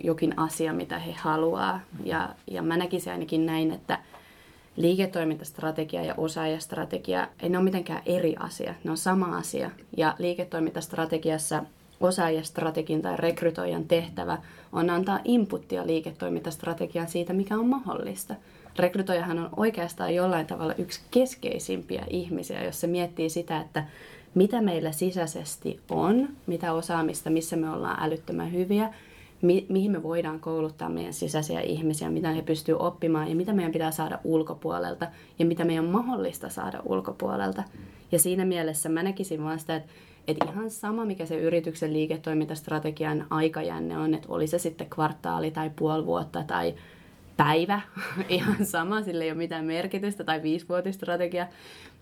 jokin 0.04 0.38
asia, 0.38 0.72
mitä 0.72 0.98
he 0.98 1.12
haluaa. 1.12 1.80
Ja, 2.04 2.34
ja 2.50 2.62
mä 2.62 2.76
näkisin 2.76 3.12
ainakin 3.12 3.46
näin, 3.46 3.70
että 3.70 3.98
liiketoimintastrategia 4.76 6.04
ja 6.04 6.14
osaajastrategia 6.16 7.28
ei 7.42 7.48
ne 7.48 7.58
ole 7.58 7.64
mitenkään 7.64 8.02
eri 8.06 8.36
asia, 8.38 8.74
ne 8.84 8.90
on 8.90 8.96
sama 8.96 9.36
asia. 9.36 9.70
Ja 9.96 10.14
liiketoimintastrategiassa 10.18 11.64
osaajastrategin 12.00 13.02
tai 13.02 13.16
rekrytoijan 13.16 13.84
tehtävä 13.84 14.38
on 14.72 14.90
antaa 14.90 15.20
inputtia 15.24 15.86
liiketoimintastrategiaan 15.86 17.08
siitä, 17.08 17.32
mikä 17.32 17.54
on 17.54 17.68
mahdollista. 17.68 18.34
Rekrytoijahan 18.78 19.38
on 19.38 19.48
oikeastaan 19.56 20.14
jollain 20.14 20.46
tavalla 20.46 20.74
yksi 20.78 21.00
keskeisimpiä 21.10 22.04
ihmisiä, 22.10 22.64
jos 22.64 22.80
se 22.80 22.86
miettii 22.86 23.30
sitä, 23.30 23.60
että 23.60 23.84
mitä 24.34 24.60
meillä 24.60 24.92
sisäisesti 24.92 25.80
on, 25.90 26.28
mitä 26.46 26.72
osaamista, 26.72 27.30
missä 27.30 27.56
me 27.56 27.70
ollaan 27.70 28.02
älyttömän 28.02 28.52
hyviä, 28.52 28.94
mi- 29.42 29.66
mihin 29.68 29.92
me 29.92 30.02
voidaan 30.02 30.40
kouluttaa 30.40 30.88
meidän 30.88 31.12
sisäisiä 31.12 31.60
ihmisiä, 31.60 32.10
mitä 32.10 32.32
he 32.32 32.42
pystyvät 32.42 32.80
oppimaan 32.80 33.28
ja 33.28 33.36
mitä 33.36 33.52
meidän 33.52 33.72
pitää 33.72 33.90
saada 33.90 34.18
ulkopuolelta 34.24 35.06
ja 35.38 35.46
mitä 35.46 35.64
meidän 35.64 35.84
on 35.84 35.90
mahdollista 35.90 36.48
saada 36.48 36.82
ulkopuolelta. 36.84 37.62
Ja 38.12 38.18
siinä 38.18 38.44
mielessä 38.44 38.88
mä 38.88 39.02
näkisin 39.02 39.44
vaan 39.44 39.58
sitä, 39.58 39.76
että, 39.76 39.92
että 40.28 40.44
ihan 40.44 40.70
sama 40.70 41.04
mikä 41.04 41.26
se 41.26 41.36
yrityksen 41.36 41.92
liiketoimintastrategian 41.92 43.26
aikajänne 43.30 43.98
on, 43.98 44.14
että 44.14 44.28
oli 44.30 44.46
se 44.46 44.58
sitten 44.58 44.90
kvartaali 44.90 45.50
tai 45.50 45.70
puoli 45.76 46.06
vuotta 46.06 46.44
tai 46.46 46.74
päivä, 47.36 47.80
ihan 48.28 48.66
sama, 48.66 49.02
sillä 49.02 49.24
ei 49.24 49.30
ole 49.30 49.38
mitään 49.38 49.64
merkitystä, 49.64 50.24
tai 50.24 50.42
viisivuotistrategia, 50.42 51.46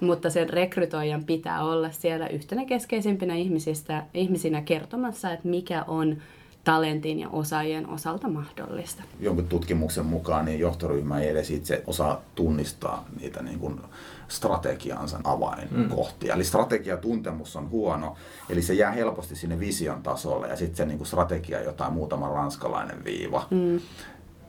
mutta 0.01 0.31
sen 0.31 0.51
rekrytoijan 0.51 1.25
pitää 1.25 1.65
olla 1.65 1.91
siellä 1.91 2.27
yhtenä 2.29 2.65
keskeisimpinä 2.65 3.35
ihmisistä, 3.35 4.03
ihmisinä 4.15 4.63
kertomassa, 4.63 5.33
että 5.33 5.49
mikä 5.49 5.85
on 5.89 6.17
talentin 6.65 7.19
ja 7.19 7.29
osaajien 7.29 7.89
osalta 7.89 8.29
mahdollista. 8.29 9.03
Jonkun 9.21 9.49
tutkimuksen 9.49 10.07
mukaan 10.07 10.45
niin 10.45 10.61
johtoryhmä 10.61 11.21
ei 11.21 11.29
edes 11.29 11.51
itse 11.51 11.83
osaa 11.87 12.21
tunnistaa 12.35 13.05
niitä 13.21 13.43
niin 13.43 13.59
kuin 13.59 13.81
strategiansa 14.29 15.21
avainkohtia. 15.25 16.35
Mm. 16.35 16.37
Eli 16.37 16.45
strategiatuntemus 16.45 17.57
on 17.57 17.71
huono, 17.71 18.17
eli 18.49 18.63
se 18.63 18.75
jää 18.75 18.91
helposti 18.91 19.37
sinne 19.37 19.61
vision 19.61 20.03
tasolle 20.03 20.49
ja 20.49 20.57
sitten 20.57 20.77
se 20.77 20.87
niin 20.87 20.99
kuin 20.99 21.09
strategia 21.09 21.63
jotain 21.63 21.93
muutama 21.93 22.29
ranskalainen 22.29 23.05
viiva. 23.05 23.47
Mm. 23.51 23.81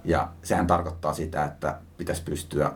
Ja 0.05 0.29
sehän 0.43 0.67
tarkoittaa 0.67 1.13
sitä, 1.13 1.45
että 1.45 1.79
pitäisi 1.97 2.23
pystyä 2.23 2.71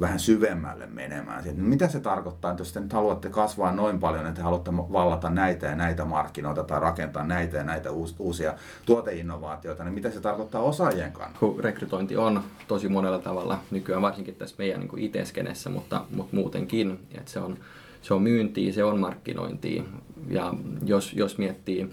vähän 0.00 0.20
syvemmälle 0.20 0.86
menemään. 0.86 1.42
Siitä, 1.42 1.60
mitä 1.60 1.88
se 1.88 2.00
tarkoittaa, 2.00 2.50
että 2.50 2.60
jos 2.60 2.72
te 2.72 2.80
nyt 2.80 2.92
haluatte 2.92 3.30
kasvaa 3.30 3.72
noin 3.72 4.00
paljon, 4.00 4.26
että 4.26 4.42
haluatte 4.42 4.76
vallata 4.76 5.30
näitä 5.30 5.66
ja 5.66 5.74
näitä 5.74 6.04
markkinoita 6.04 6.64
tai 6.64 6.80
rakentaa 6.80 7.24
näitä 7.24 7.56
ja 7.56 7.64
näitä 7.64 7.90
uusia 8.18 8.54
tuoteinnovaatioita, 8.86 9.84
niin 9.84 9.94
mitä 9.94 10.10
se 10.10 10.20
tarkoittaa 10.20 10.62
osaajien 10.62 11.12
kannalta? 11.12 11.62
Rekrytointi 11.62 12.16
on 12.16 12.42
tosi 12.68 12.88
monella 12.88 13.18
tavalla 13.18 13.58
nykyään, 13.70 14.02
varsinkin 14.02 14.34
tässä 14.34 14.56
meidän 14.58 14.80
niin 14.80 14.98
IT-skenessä, 14.98 15.70
mutta, 15.70 16.04
mutta 16.10 16.36
muutenkin. 16.36 16.98
Että 17.18 17.30
se, 17.30 17.38
on, 17.40 17.58
se 18.02 18.14
on 18.14 18.22
myyntiä, 18.22 18.72
se 18.72 18.84
on 18.84 19.00
markkinointia. 19.00 19.82
Ja 20.28 20.54
jos, 20.84 21.12
jos 21.12 21.38
miettii 21.38 21.90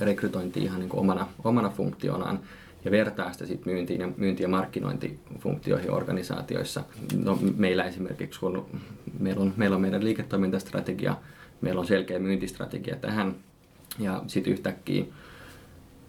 rekrytointia 0.00 0.62
ihan 0.62 0.80
niin 0.80 0.90
omana, 0.92 1.26
omana 1.44 1.70
funktionaan, 1.70 2.40
ja 2.84 2.90
vertaa 2.90 3.32
sitä 3.32 3.46
sit 3.46 3.66
myyntiin 3.66 4.00
ja, 4.00 4.08
myynti- 4.16 4.42
ja 4.42 4.48
markkinointifunktioihin 4.48 5.90
organisaatioissa. 5.90 6.84
No, 7.24 7.38
meillä 7.56 7.84
esimerkiksi, 7.84 8.40
kun 8.40 8.66
meillä 9.18 9.42
on, 9.42 9.52
meillä 9.56 9.76
on 9.76 9.82
meidän 9.82 10.04
liiketoimintastrategia, 10.04 11.16
meillä 11.60 11.80
on 11.80 11.86
selkeä 11.86 12.18
myyntistrategia 12.18 12.96
tähän, 12.96 13.34
ja 13.98 14.22
sitten 14.26 14.52
yhtäkkiä 14.52 15.04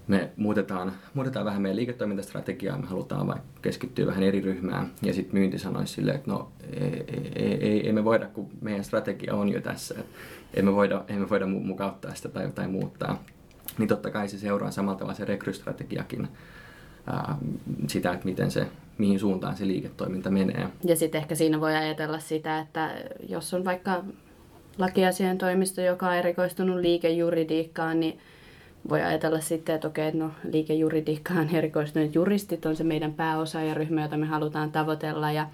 me 0.07 0.29
muutetaan, 0.37 0.91
muutetaan 1.13 1.45
vähän 1.45 1.61
meidän 1.61 1.75
liiketoimintastrategiaa, 1.75 2.77
me 2.77 2.87
halutaan 2.87 3.27
vaikka 3.27 3.47
keskittyä 3.61 4.05
vähän 4.05 4.23
eri 4.23 4.41
ryhmään, 4.41 4.91
ja 5.01 5.13
sitten 5.13 5.39
myynti 5.39 5.59
sanoisi 5.59 5.93
silleen, 5.93 6.15
että 6.17 6.31
no 6.31 6.51
ei, 6.73 7.03
ei, 7.35 7.57
ei, 7.61 7.87
ei 7.87 7.93
me 7.93 8.03
voida, 8.03 8.27
kun 8.27 8.49
meidän 8.61 8.83
strategia 8.83 9.35
on 9.35 9.49
jo 9.49 9.61
tässä, 9.61 9.95
ei 10.53 10.63
me 10.63 10.73
voida, 10.73 11.03
ei 11.07 11.17
me 11.17 11.29
voida 11.29 11.45
mukauttaa 11.45 12.15
sitä 12.15 12.29
tai, 12.29 12.51
tai 12.55 12.67
muuttaa. 12.67 13.23
Niin 13.77 13.87
totta 13.87 14.11
kai 14.11 14.29
se 14.29 14.37
seuraa 14.37 14.71
samalla 14.71 14.97
tavalla 14.97 15.17
se 15.17 15.25
rekrystrategiakin 15.25 16.27
ää, 17.07 17.37
sitä, 17.87 18.13
että 18.13 18.25
miten 18.25 18.51
se, 18.51 18.67
mihin 18.97 19.19
suuntaan 19.19 19.57
se 19.57 19.67
liiketoiminta 19.67 20.31
menee. 20.31 20.67
Ja 20.83 20.95
sitten 20.95 21.21
ehkä 21.21 21.35
siinä 21.35 21.61
voi 21.61 21.75
ajatella 21.75 22.19
sitä, 22.19 22.59
että 22.59 22.91
jos 23.29 23.53
on 23.53 23.65
vaikka 23.65 24.03
lakiasian 24.77 25.37
toimisto, 25.37 25.81
joka 25.81 26.07
on 26.07 26.15
erikoistunut 26.15 26.79
liikejuridiikkaan, 26.79 27.99
niin 27.99 28.19
voi 28.89 29.01
ajatella 29.01 29.39
sitten, 29.39 29.75
että 29.75 29.87
okei, 29.87 30.11
no 30.11 30.31
liikejuridiikkaan 30.51 31.55
erikoistuneet 31.55 32.15
juristit 32.15 32.65
on 32.65 32.75
se 32.75 32.83
meidän 32.83 33.13
pääosaajaryhmä, 33.13 34.01
jota 34.01 34.17
me 34.17 34.25
halutaan 34.25 34.71
tavoitella 34.71 35.31
ja 35.31 35.47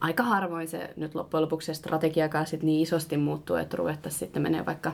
aika 0.00 0.22
harvoin 0.22 0.68
se 0.68 0.90
nyt 0.96 1.14
loppujen 1.14 1.42
lopuksi 1.42 1.66
se 1.66 1.74
strategiakaan 1.74 2.46
niin 2.62 2.82
isosti 2.82 3.16
muuttuu, 3.16 3.56
että 3.56 3.76
ruvettaisiin 3.76 4.18
sitten 4.18 4.42
menee 4.42 4.66
vaikka 4.66 4.92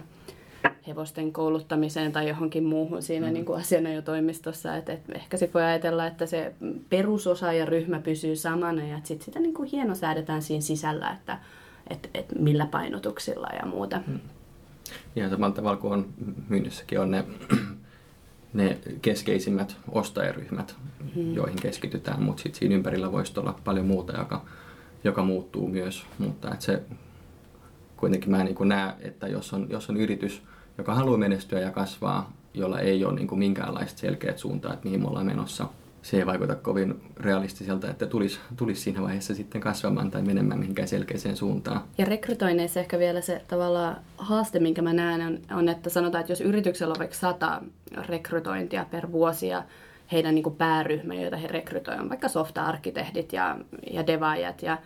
hevosten 0.90 1.32
kouluttamiseen 1.32 2.12
tai 2.12 2.28
johonkin 2.28 2.64
muuhun 2.64 3.02
siinä 3.02 3.26
mm. 3.26 3.32
niin 3.32 3.44
kuin 3.44 3.60
asianajotoimistossa. 3.60 4.76
Et, 4.76 4.88
et 4.88 5.00
ehkä 5.14 5.36
sitten 5.36 5.60
voi 5.60 5.68
ajatella, 5.68 6.06
että 6.06 6.26
se 6.26 6.54
perusosaajaryhmä 6.88 8.00
pysyy 8.00 8.36
samana 8.36 8.86
ja 8.86 9.00
sitten 9.04 9.24
sitä 9.24 9.40
niin 9.40 9.54
kuin 9.54 9.68
hienosäädetään 9.68 10.42
siinä 10.42 10.60
sisällä, 10.60 11.10
että 11.10 11.38
et, 11.90 12.10
et 12.14 12.26
millä 12.38 12.66
painotuksilla 12.66 13.48
ja 13.62 13.66
muuta. 13.66 14.00
Mm. 14.06 14.20
Ihan 15.16 15.30
samalla 15.30 15.54
tavalla 15.54 15.76
kuin 15.76 15.92
on 15.92 16.06
myynnissäkin 16.48 17.00
on 17.00 17.10
ne, 17.10 17.24
ne 18.54 18.78
keskeisimmät 19.02 19.76
ostajaryhmät, 19.90 20.74
mm. 21.16 21.34
joihin 21.34 21.58
keskitytään, 21.62 22.22
mutta 22.22 22.42
sitten 22.42 22.58
siinä 22.58 22.74
ympärillä 22.74 23.12
voisi 23.12 23.40
olla 23.40 23.58
paljon 23.64 23.86
muuta, 23.86 24.18
joka, 24.18 24.44
joka 25.04 25.22
muuttuu 25.22 25.68
myös. 25.68 26.06
Mutta 26.18 26.54
et 26.54 26.60
se 26.60 26.82
kuitenkin 27.96 28.30
mä 28.30 28.44
niin 28.44 28.56
näen, 28.68 28.94
että 29.00 29.28
jos 29.28 29.52
on, 29.52 29.66
jos 29.70 29.90
on 29.90 29.96
yritys, 29.96 30.42
joka 30.78 30.94
haluaa 30.94 31.18
menestyä 31.18 31.60
ja 31.60 31.70
kasvaa, 31.70 32.32
jolla 32.54 32.80
ei 32.80 33.04
ole 33.04 33.14
niin 33.14 33.28
kuin 33.28 33.38
minkäänlaista 33.38 34.00
selkeät 34.00 34.38
suuntaa, 34.38 34.72
että 34.72 34.84
mihin 34.84 35.00
me 35.00 35.08
ollaan 35.08 35.26
menossa. 35.26 35.66
Se 36.02 36.16
ei 36.16 36.26
vaikuta 36.26 36.54
kovin 36.54 37.02
realistiselta, 37.16 37.90
että 37.90 38.06
tulisi, 38.06 38.38
tulisi 38.56 38.80
siinä 38.80 39.02
vaiheessa 39.02 39.34
sitten 39.34 39.60
kasvamaan 39.60 40.10
tai 40.10 40.22
menemään 40.22 40.60
mihinkään 40.60 40.88
selkeäseen 40.88 41.36
suuntaan. 41.36 41.80
Ja 41.98 42.04
rekrytoinneissa 42.04 42.80
ehkä 42.80 42.98
vielä 42.98 43.20
se 43.20 43.42
tavallaan 43.48 43.96
haaste, 44.18 44.58
minkä 44.58 44.82
mä 44.82 44.92
näen, 44.92 45.20
on, 45.22 45.58
on, 45.58 45.68
että 45.68 45.90
sanotaan, 45.90 46.20
että 46.20 46.32
jos 46.32 46.40
yrityksellä 46.40 46.92
on 46.92 46.98
vaikka 46.98 47.16
sata 47.16 47.62
rekrytointia 48.08 48.86
per 48.90 49.12
vuosi 49.12 49.48
ja 49.48 49.62
heidän 50.12 50.34
niin 50.34 50.42
kuin 50.42 50.56
pääryhmä, 50.56 51.14
joita 51.14 51.36
he 51.36 51.48
rekrytoivat, 51.48 52.08
vaikka 52.08 52.28
softa-arkkitehdit 52.28 53.32
ja, 53.32 53.58
ja 53.90 54.06
devaajat 54.06 54.62
ja 54.62 54.78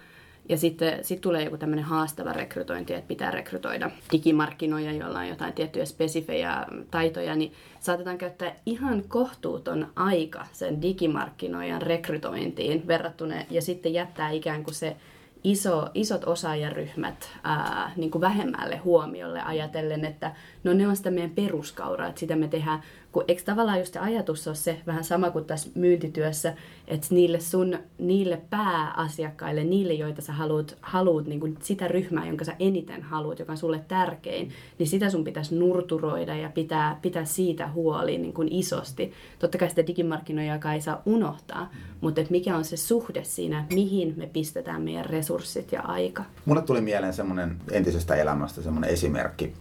ja 0.48 0.56
sitten 0.56 1.04
sit 1.04 1.20
tulee 1.20 1.44
joku 1.44 1.56
tämmöinen 1.56 1.84
haastava 1.84 2.32
rekrytointi, 2.32 2.94
että 2.94 3.08
pitää 3.08 3.30
rekrytoida 3.30 3.90
digimarkkinoja, 4.12 4.92
joilla 4.92 5.18
on 5.18 5.28
jotain 5.28 5.52
tiettyjä 5.52 5.84
spesifejä 5.84 6.66
taitoja, 6.90 7.36
niin 7.36 7.52
saatetaan 7.80 8.18
käyttää 8.18 8.54
ihan 8.66 9.04
kohtuuton 9.08 9.88
aika 9.96 10.46
sen 10.52 10.82
digimarkkinoijan 10.82 11.82
rekrytointiin 11.82 12.86
verrattuna 12.86 13.34
ja 13.50 13.62
sitten 13.62 13.92
jättää 13.92 14.30
ikään 14.30 14.64
kuin 14.64 14.74
se 14.74 14.96
iso, 15.44 15.88
isot 15.94 16.24
osaajaryhmät 16.24 17.30
ää, 17.42 17.92
niin 17.96 18.10
kuin 18.10 18.22
vähemmälle 18.22 18.76
huomiolle 18.76 19.42
ajatellen, 19.42 20.04
että 20.04 20.32
no 20.64 20.74
ne 20.74 20.88
on 20.88 20.96
sitä 20.96 21.10
meidän 21.10 21.30
peruskauraa, 21.30 22.08
että 22.08 22.20
sitä 22.20 22.36
me 22.36 22.48
tehdään, 22.48 22.82
kun 23.14 23.24
eikö 23.28 23.42
tavallaan 23.44 23.78
just 23.78 23.96
ajatus 24.00 24.46
ole 24.46 24.56
se 24.56 24.80
vähän 24.86 25.04
sama 25.04 25.30
kuin 25.30 25.44
tässä 25.44 25.70
myyntityössä, 25.74 26.54
että 26.88 27.06
niille 27.10 27.40
sun, 27.40 27.78
niille 27.98 28.42
pääasiakkaille, 28.50 29.64
niille 29.64 29.94
joita 29.94 30.22
sä 30.22 30.32
haluat, 30.32 30.76
haluat 30.80 31.26
niin 31.26 31.56
sitä 31.62 31.88
ryhmää, 31.88 32.26
jonka 32.26 32.44
sä 32.44 32.56
eniten 32.58 33.02
haluat, 33.02 33.38
joka 33.38 33.52
on 33.52 33.58
sulle 33.58 33.80
tärkein, 33.88 34.50
niin 34.78 34.86
sitä 34.86 35.10
sun 35.10 35.24
pitäisi 35.24 35.54
nurturoida 35.54 36.36
ja 36.36 36.48
pitää, 36.48 36.98
pitää 37.02 37.24
siitä 37.24 37.68
huoli 37.68 38.18
niin 38.18 38.32
kuin 38.32 38.48
isosti. 38.50 39.12
Totta 39.38 39.58
kai 39.58 39.68
sitä 39.68 39.86
digimarkkinoja 39.86 40.58
ei 40.74 40.80
saa 40.80 41.02
unohtaa, 41.06 41.70
mutta 42.00 42.20
että 42.20 42.30
mikä 42.30 42.56
on 42.56 42.64
se 42.64 42.76
suhde 42.76 43.24
siinä, 43.24 43.66
mihin 43.72 44.14
me 44.16 44.26
pistetään 44.26 44.82
meidän 44.82 45.04
resurssit 45.04 45.72
ja 45.72 45.82
aika. 45.82 46.24
Mulle 46.44 46.62
tuli 46.62 46.80
mieleen 46.80 47.12
semmoinen 47.12 47.56
entisestä 47.70 48.14
elämästä 48.14 48.62
semmoinen 48.62 48.90
esimerkki, 48.90 49.54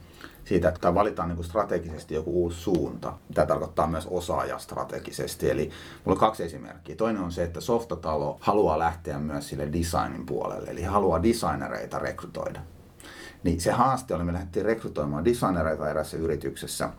siitä, 0.46 0.70
että 0.70 0.96
valitaan 0.96 1.30
niin 1.30 1.36
kuin 1.36 1.46
strategisesti 1.46 2.16
joku 2.16 2.44
uusi 2.44 2.60
suunta. 2.60 3.14
Tämä 3.34 3.48
tarkoittaa 3.48 3.88
myös 3.88 4.08
osaaja 4.08 4.58
strategisesti. 4.60 5.50
Eli 5.50 5.70
mulla 6.06 6.16
on 6.16 6.18
kaksi 6.18 6.44
esimerkkiä. 6.44 6.96
Toinen 6.96 7.22
on 7.22 7.32
se, 7.32 7.44
että 7.44 7.62
softatalo 7.62 8.38
haluaa 8.40 8.80
lähteä 8.80 9.20
myös 9.20 9.50
sille 9.50 9.70
designin 9.74 10.26
puolelle, 10.26 10.70
eli 10.70 10.84
haluaa 10.84 11.24
designereita 11.24 12.00
rekrytoida. 12.00 12.60
Niin 13.44 13.62
se 13.62 13.72
haaste 13.72 14.16
oli, 14.16 14.24
me 14.24 14.34
lähdettiin 14.34 14.66
rekrytoimaan 14.66 15.26
designereita 15.26 15.90
erässä 15.90 16.18
yrityksessä, 16.18 16.90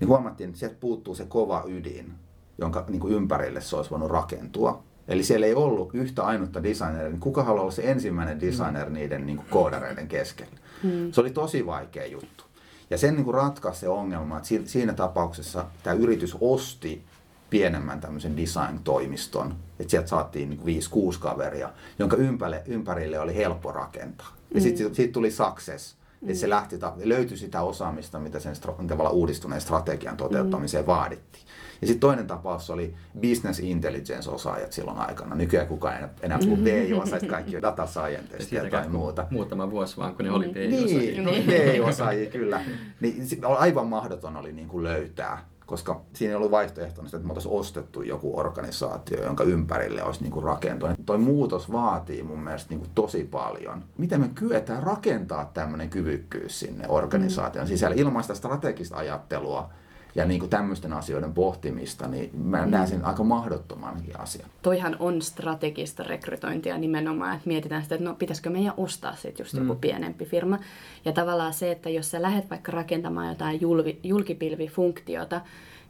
niin 0.00 0.08
huomattiin, 0.08 0.48
että 0.48 0.58
sieltä 0.60 0.76
puuttuu 0.80 1.14
se 1.14 1.24
kova 1.24 1.64
ydin, 1.66 2.14
jonka 2.58 2.84
niin 2.88 3.00
kuin 3.00 3.14
ympärille 3.14 3.60
se 3.60 3.76
olisi 3.76 3.90
voinut 3.90 4.10
rakentua. 4.10 4.82
Eli 5.08 5.22
siellä 5.22 5.46
ei 5.46 5.54
ollut 5.54 5.94
yhtä 5.94 6.22
ainutta 6.22 6.62
designeria, 6.62 7.08
niin 7.08 7.20
kuka 7.20 7.42
haluaa 7.42 7.62
olla 7.62 7.72
se 7.72 7.90
ensimmäinen 7.90 8.40
designer 8.40 8.90
niiden 8.90 9.26
niin 9.26 9.36
kuin 9.36 9.48
koodareiden 9.50 10.08
keskellä. 10.08 10.56
Hmm. 10.82 11.12
Se 11.12 11.20
oli 11.20 11.30
tosi 11.30 11.66
vaikea 11.66 12.06
juttu. 12.06 12.44
Ja 12.92 12.98
sen 12.98 13.14
niin 13.14 13.24
kuin 13.24 13.34
ratkaisi 13.34 13.80
se 13.80 13.88
ongelma, 13.88 14.36
että 14.36 14.48
siinä 14.64 14.92
tapauksessa 14.92 15.64
tämä 15.82 15.94
yritys 15.94 16.36
osti 16.40 17.04
pienemmän 17.50 18.00
tämmöisen 18.00 18.36
design-toimiston, 18.36 19.54
että 19.78 19.90
sieltä 19.90 20.08
saatiin 20.08 20.50
niin 20.50 20.82
5-6 21.14 21.18
kaveria, 21.18 21.70
jonka 21.98 22.16
ympärille, 22.16 22.62
ympärille 22.66 23.20
oli 23.20 23.36
helppo 23.36 23.72
rakentaa. 23.72 24.36
Ja 24.54 24.60
sitten 24.60 24.86
mm. 24.86 24.94
siitä 24.94 25.12
tuli 25.12 25.30
success. 25.30 25.96
Mm. 26.22 26.28
Että 26.28 26.40
se 26.40 26.48
lähti, 26.48 26.78
löytyi 27.04 27.36
sitä 27.36 27.62
osaamista, 27.62 28.18
mitä 28.18 28.40
sen 28.40 28.54
tavallaan 28.88 29.14
uudistuneen 29.14 29.60
strategian 29.60 30.16
toteuttamiseen 30.16 30.84
mm. 30.84 30.86
vaadittiin. 30.86 31.44
Ja 31.80 31.86
sitten 31.86 32.00
toinen 32.00 32.26
tapaus 32.26 32.70
oli 32.70 32.94
business 33.20 33.60
intelligence-osaajat 33.60 34.72
silloin 34.72 34.98
aikana. 34.98 35.34
Nykyään 35.34 35.66
kukaan 35.66 35.96
ei 35.96 36.08
enää 36.22 36.38
puhu 36.38 36.56
BI-osaajat, 36.56 37.26
kaikki 37.26 37.56
on 37.56 37.62
data 37.62 37.86
scientistia 37.86 38.70
tai 38.70 38.88
muuta. 38.88 39.26
Muutama 39.30 39.70
vuosi 39.70 39.96
vaan, 39.96 40.14
kun 40.14 40.24
ne 40.24 40.30
oli 40.30 40.48
BI-osaajia. 40.48 41.22
Niin, 41.22 41.44
BI-osaajia 41.46 42.30
kyllä. 42.30 42.60
Niin, 43.00 43.26
aivan 43.58 43.86
mahdoton 43.86 44.36
oli 44.36 44.52
niin 44.52 44.68
kuin 44.68 44.84
löytää 44.84 45.51
koska 45.66 46.00
siinä 46.12 46.30
ei 46.30 46.36
ollut 46.36 46.50
vaihtoehtona 46.50 47.06
että 47.06 47.18
me 47.18 47.28
oltaisiin 47.28 47.54
ostettu 47.54 48.02
joku 48.02 48.38
organisaatio, 48.38 49.24
jonka 49.24 49.44
ympärille 49.44 50.02
olisi 50.02 50.22
niin 50.22 50.32
kuin 50.32 50.44
rakentunut. 50.44 50.96
Toi 51.06 51.18
muutos 51.18 51.72
vaatii 51.72 52.22
mun 52.22 52.40
mielestä 52.40 52.70
niin 52.70 52.80
kuin 52.80 52.90
tosi 52.94 53.24
paljon. 53.24 53.84
Miten 53.98 54.20
me 54.20 54.30
kyetään 54.34 54.82
rakentaa 54.82 55.50
tämmöinen 55.54 55.90
kyvykkyys 55.90 56.60
sinne 56.60 56.88
organisaation 56.88 57.66
sisälle 57.66 57.96
ilman 57.98 58.22
sitä 58.22 58.34
strategista 58.34 58.96
ajattelua, 58.96 59.70
ja 60.14 60.24
niin 60.24 60.40
kuin 60.40 60.50
tämmöisten 60.50 60.92
asioiden 60.92 61.34
pohtimista, 61.34 62.08
niin 62.08 62.30
mä 62.44 62.64
mm. 62.64 62.70
näen 62.70 62.88
sen 62.88 63.04
aika 63.04 63.24
mahdottomankin 63.24 64.20
asian. 64.20 64.50
Toihan 64.62 64.96
on 64.98 65.22
strategista 65.22 66.02
rekrytointia 66.02 66.78
nimenomaan, 66.78 67.36
että 67.36 67.48
mietitään 67.48 67.82
sitä, 67.82 67.94
että 67.94 68.04
no 68.04 68.14
pitäisikö 68.14 68.50
meidän 68.50 68.74
ostaa 68.76 69.14
sitten 69.14 69.44
just 69.44 69.54
joku 69.54 69.74
mm. 69.74 69.80
pienempi 69.80 70.24
firma. 70.24 70.58
Ja 71.04 71.12
tavallaan 71.12 71.54
se, 71.54 71.72
että 71.72 71.90
jos 71.90 72.10
sä 72.10 72.22
lähdet 72.22 72.50
vaikka 72.50 72.72
rakentamaan 72.72 73.28
jotain 73.28 73.60
julvi, 73.60 74.00
julkipilvifunktiota, 74.02 75.40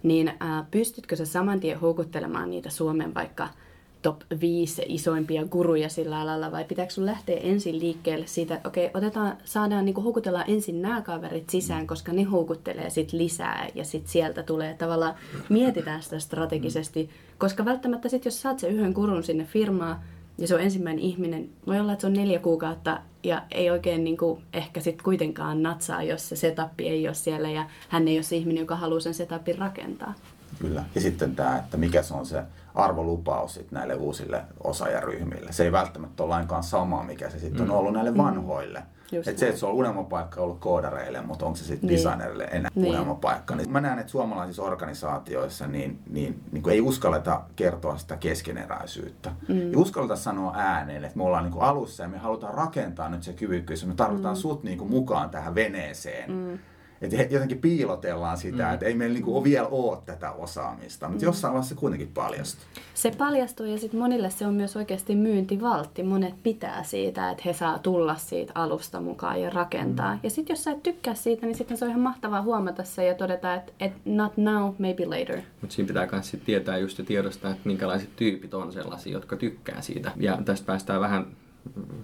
niin 0.03 0.33
ää, 0.41 0.67
pystytkö 0.71 1.17
sä 1.17 1.27
saman 1.27 1.61
tien 1.61 1.81
houkuttelemaan 1.81 2.51
niitä 2.51 2.71
Suomen 2.71 3.15
vaikka– 3.15 3.49
top 4.03 4.21
5 4.41 4.83
isoimpia 4.87 5.45
guruja 5.45 5.89
sillä 5.89 6.21
alalla, 6.21 6.53
vai 6.53 6.65
pitääkö 6.65 6.93
sun 6.93 7.07
lähteä 7.07 7.37
ensin 7.37 7.79
liikkeelle 7.79 8.27
siitä, 8.27 8.55
että 8.55 8.69
okei, 8.69 8.91
otetaan, 8.95 9.37
saadaan 9.45 9.85
niin 9.85 10.03
houkutellaan 10.03 10.51
ensin 10.51 10.83
nämä 10.83 11.03
kaverit 11.03 11.51
sisään, 11.51 11.87
koska 11.87 12.13
ne 12.13 12.23
houkuttelee 12.23 12.91
sit 12.91 13.13
lisää, 13.13 13.69
ja 13.75 13.85
sitten 13.85 14.13
sieltä 14.13 14.43
tulee 14.43 14.75
tavallaan, 14.75 15.15
mietitään 15.49 16.03
sitä 16.03 16.19
strategisesti, 16.19 17.11
koska 17.39 17.65
välttämättä 17.65 18.09
sitten 18.09 18.31
jos 18.31 18.43
saat 18.43 18.59
sen 18.59 18.71
yhden 18.71 18.93
gurun 18.93 19.23
sinne 19.23 19.45
firmaan, 19.45 20.01
ja 20.39 20.49
se 20.49 20.55
on 20.55 20.61
ensimmäinen 20.61 21.05
ihminen, 21.05 21.49
voi 21.67 21.81
olla, 21.81 21.93
että 21.93 22.01
se 22.01 22.07
on 22.07 22.13
neljä 22.13 22.39
kuukautta, 22.39 23.01
ja 23.23 23.43
ei 23.51 23.71
oikein 23.71 24.05
niin 24.05 24.17
kuin, 24.17 24.43
ehkä 24.53 24.81
sitten 24.81 25.05
kuitenkaan 25.05 25.63
natsaa, 25.63 26.03
jos 26.03 26.29
se 26.29 26.37
setup 26.37 26.71
ei 26.79 27.09
ole 27.09 27.15
siellä, 27.15 27.51
ja 27.51 27.67
hän 27.89 28.09
ei 28.09 28.17
ole 28.17 28.23
se 28.23 28.37
ihminen, 28.37 28.61
joka 28.61 28.77
haluaa 28.77 29.01
sen 29.01 29.15
setupin 29.15 29.59
rakentaa. 29.59 30.15
Kyllä. 30.59 30.85
Ja 30.95 31.01
sitten 31.01 31.37
tämä, 31.37 31.59
että 31.59 31.77
mikä 31.77 32.03
se 32.03 32.15
on 32.15 32.27
se 32.27 32.43
arvolupaus 32.75 33.55
sit 33.55 33.73
näille 33.73 33.95
uusille 33.95 34.45
osaajaryhmille. 34.65 35.53
Se 35.53 35.65
ei 35.65 35.73
välttämättä 35.73 36.23
ole 36.23 36.31
lainkaan 36.31 36.63
sama, 36.63 37.03
mikä 37.03 37.31
se 37.31 37.39
sitten 37.39 37.65
mm. 37.65 37.71
on 37.71 37.77
ollut 37.77 37.93
näille 37.93 38.11
mm. 38.11 38.17
vanhoille. 38.17 38.83
Just 39.13 39.29
että 39.29 39.41
se, 39.41 39.49
että 39.49 39.61
se 39.61 39.67
on 39.67 39.73
unelmapaikka 39.73 40.41
ollut 40.41 40.59
koodareille, 40.59 41.21
mutta 41.21 41.47
onko 41.47 41.57
se 41.57 41.65
sitten 41.65 41.89
niin. 41.89 41.97
designerille 41.97 42.45
enää 42.45 42.71
niin. 42.75 42.89
unelmapaikka. 42.89 43.57
Niin 43.57 43.73
mä 43.73 43.81
näen, 43.81 43.99
että 43.99 44.13
suomalaisissa 44.13 44.63
organisaatioissa 44.63 45.67
niin, 45.67 45.99
niin, 46.11 46.41
niin 46.53 46.69
ei 46.69 46.81
uskalleta 46.81 47.43
kertoa 47.57 47.99
sitä 47.99 48.17
keskeneräisyyttä. 48.17 49.31
Mm. 49.49 49.61
Ei 49.61 49.77
uskalleta 49.77 50.17
sanoa 50.17 50.53
ääneen, 50.57 51.05
että 51.05 51.17
me 51.17 51.25
ollaan 51.25 51.45
niin 51.51 51.63
alussa 51.63 52.03
ja 52.03 52.09
me 52.09 52.19
halutaan 52.19 52.55
rakentaa 52.55 53.09
nyt 53.09 53.23
se 53.23 53.33
kyvykkyys 53.33 53.87
me 53.87 53.95
tarvitaan 53.95 54.35
mm. 54.37 54.41
sut 54.41 54.63
niin 54.63 54.87
mukaan 54.87 55.31
tähän 55.31 55.55
veneeseen. 55.55 56.33
Mm 56.33 56.59
että 57.03 57.35
jotenkin 57.35 57.59
piilotellaan 57.59 58.39
sitä, 58.39 58.67
mm. 58.67 58.75
että 58.75 58.87
ei 58.87 58.95
meillä 58.95 59.15
niinku 59.15 59.45
vielä 59.45 59.67
ole 59.67 59.99
tätä 60.07 60.33
osaamista, 60.33 61.09
mutta 61.09 61.25
mm. 61.25 61.29
jossain 61.29 61.55
vaiheessa 61.55 61.75
se 61.75 61.81
kuitenkin 61.81 62.09
paljastuu. 62.15 62.65
Se 62.95 63.11
paljastuu 63.19 63.67
ja 63.67 63.79
sitten 63.79 64.01
monille 64.01 64.31
se 64.31 64.47
on 64.47 64.55
myös 64.55 64.77
oikeasti 64.77 65.15
myyntivaltti. 65.15 66.03
Monet 66.03 66.35
pitää 66.43 66.83
siitä, 66.83 67.31
että 67.31 67.43
he 67.47 67.53
saa 67.53 67.79
tulla 67.79 68.17
siitä 68.17 68.53
alusta 68.55 69.01
mukaan 69.01 69.41
ja 69.41 69.51
rakentaa. 69.51 70.15
Mm. 70.15 70.21
Ja 70.23 70.31
sitten 70.31 70.55
jos 70.55 70.65
sä 70.65 70.71
et 70.71 70.83
tykkää 70.83 71.15
siitä, 71.15 71.47
niin 71.47 71.57
sitten 71.57 71.77
se 71.77 71.85
on 71.85 71.91
ihan 71.91 72.03
mahtavaa 72.03 72.43
huomata 72.43 72.85
se 72.85 73.07
ja 73.07 73.15
todeta, 73.15 73.55
että, 73.55 73.73
että 73.81 74.01
not 74.05 74.37
now, 74.37 74.75
maybe 74.79 75.07
later. 75.07 75.41
Mutta 75.61 75.75
siinä 75.75 75.89
pitää 75.89 76.09
myös 76.13 76.37
tietää 76.45 76.79
just 76.79 76.99
ja 76.99 77.05
tiedostaa, 77.05 77.51
että 77.51 77.63
minkälaiset 77.65 78.17
tyypit 78.17 78.55
on 78.55 78.73
sellaisia, 78.73 79.13
jotka 79.13 79.37
tykkää 79.37 79.81
siitä. 79.81 80.13
Ja 80.17 80.39
tästä 80.45 80.67
päästään 80.67 81.01
vähän, 81.01 81.27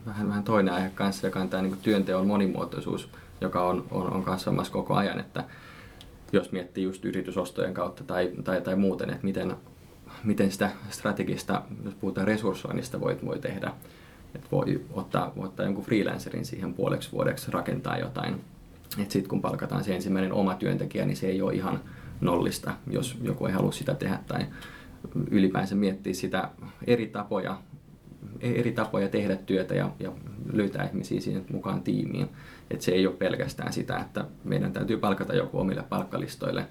vähän, 0.06 0.28
vähän 0.28 0.44
toinen 0.44 0.74
aihe 0.74 0.90
kanssa, 0.94 1.26
joka 1.26 1.40
on 1.40 1.48
tämä 1.48 1.62
niin 1.62 1.76
työnteon 1.82 2.26
monimuotoisuus 2.26 3.08
joka 3.40 3.62
on, 3.62 3.86
on, 3.90 4.12
on 4.12 4.22
kasvamassa 4.22 4.72
koko 4.72 4.94
ajan, 4.94 5.20
että 5.20 5.44
jos 6.32 6.52
miettii 6.52 6.84
just 6.84 7.04
yritysostojen 7.04 7.74
kautta 7.74 8.04
tai, 8.04 8.32
tai, 8.44 8.60
tai 8.60 8.76
muuten, 8.76 9.10
että 9.10 9.24
miten, 9.24 9.56
miten 10.24 10.52
sitä 10.52 10.70
strategista, 10.90 11.62
jos 11.84 11.94
puhutaan 11.94 12.26
resurssoinnista, 12.26 13.00
voi, 13.00 13.18
voi 13.24 13.38
tehdä, 13.38 13.72
että 14.34 14.48
voi 14.52 14.84
ottaa, 14.92 15.32
voi 15.36 15.46
ottaa 15.46 15.66
jonkun 15.66 15.84
freelancerin 15.84 16.44
siihen 16.44 16.74
puoleksi 16.74 17.12
vuodeksi 17.12 17.50
rakentaa 17.50 17.98
jotain. 17.98 18.40
Sitten 18.96 19.28
kun 19.28 19.42
palkataan 19.42 19.84
se 19.84 19.94
ensimmäinen 19.94 20.32
oma 20.32 20.54
työntekijä, 20.54 21.06
niin 21.06 21.16
se 21.16 21.26
ei 21.26 21.42
ole 21.42 21.54
ihan 21.54 21.80
nollista, 22.20 22.74
jos 22.90 23.18
joku 23.22 23.46
ei 23.46 23.52
halua 23.52 23.72
sitä 23.72 23.94
tehdä 23.94 24.18
tai 24.26 24.46
ylipäänsä 25.30 25.74
miettiä 25.74 26.14
sitä 26.14 26.48
eri 26.86 27.06
tapoja, 27.06 27.58
eri 28.40 28.72
tapoja 28.72 29.08
tehdä 29.08 29.36
työtä 29.36 29.74
ja, 29.74 29.90
ja 30.00 30.12
löytää 30.52 30.88
ihmisiä 30.88 31.20
siihen 31.20 31.44
mukaan 31.52 31.82
tiimiin. 31.82 32.28
Että 32.70 32.84
se 32.84 32.92
ei 32.92 33.06
ole 33.06 33.16
pelkästään 33.16 33.72
sitä, 33.72 33.98
että 33.98 34.24
meidän 34.44 34.72
täytyy 34.72 34.96
palkata 34.96 35.34
joku 35.34 35.58
omille 35.58 35.82
palkkalistoille 35.88 36.66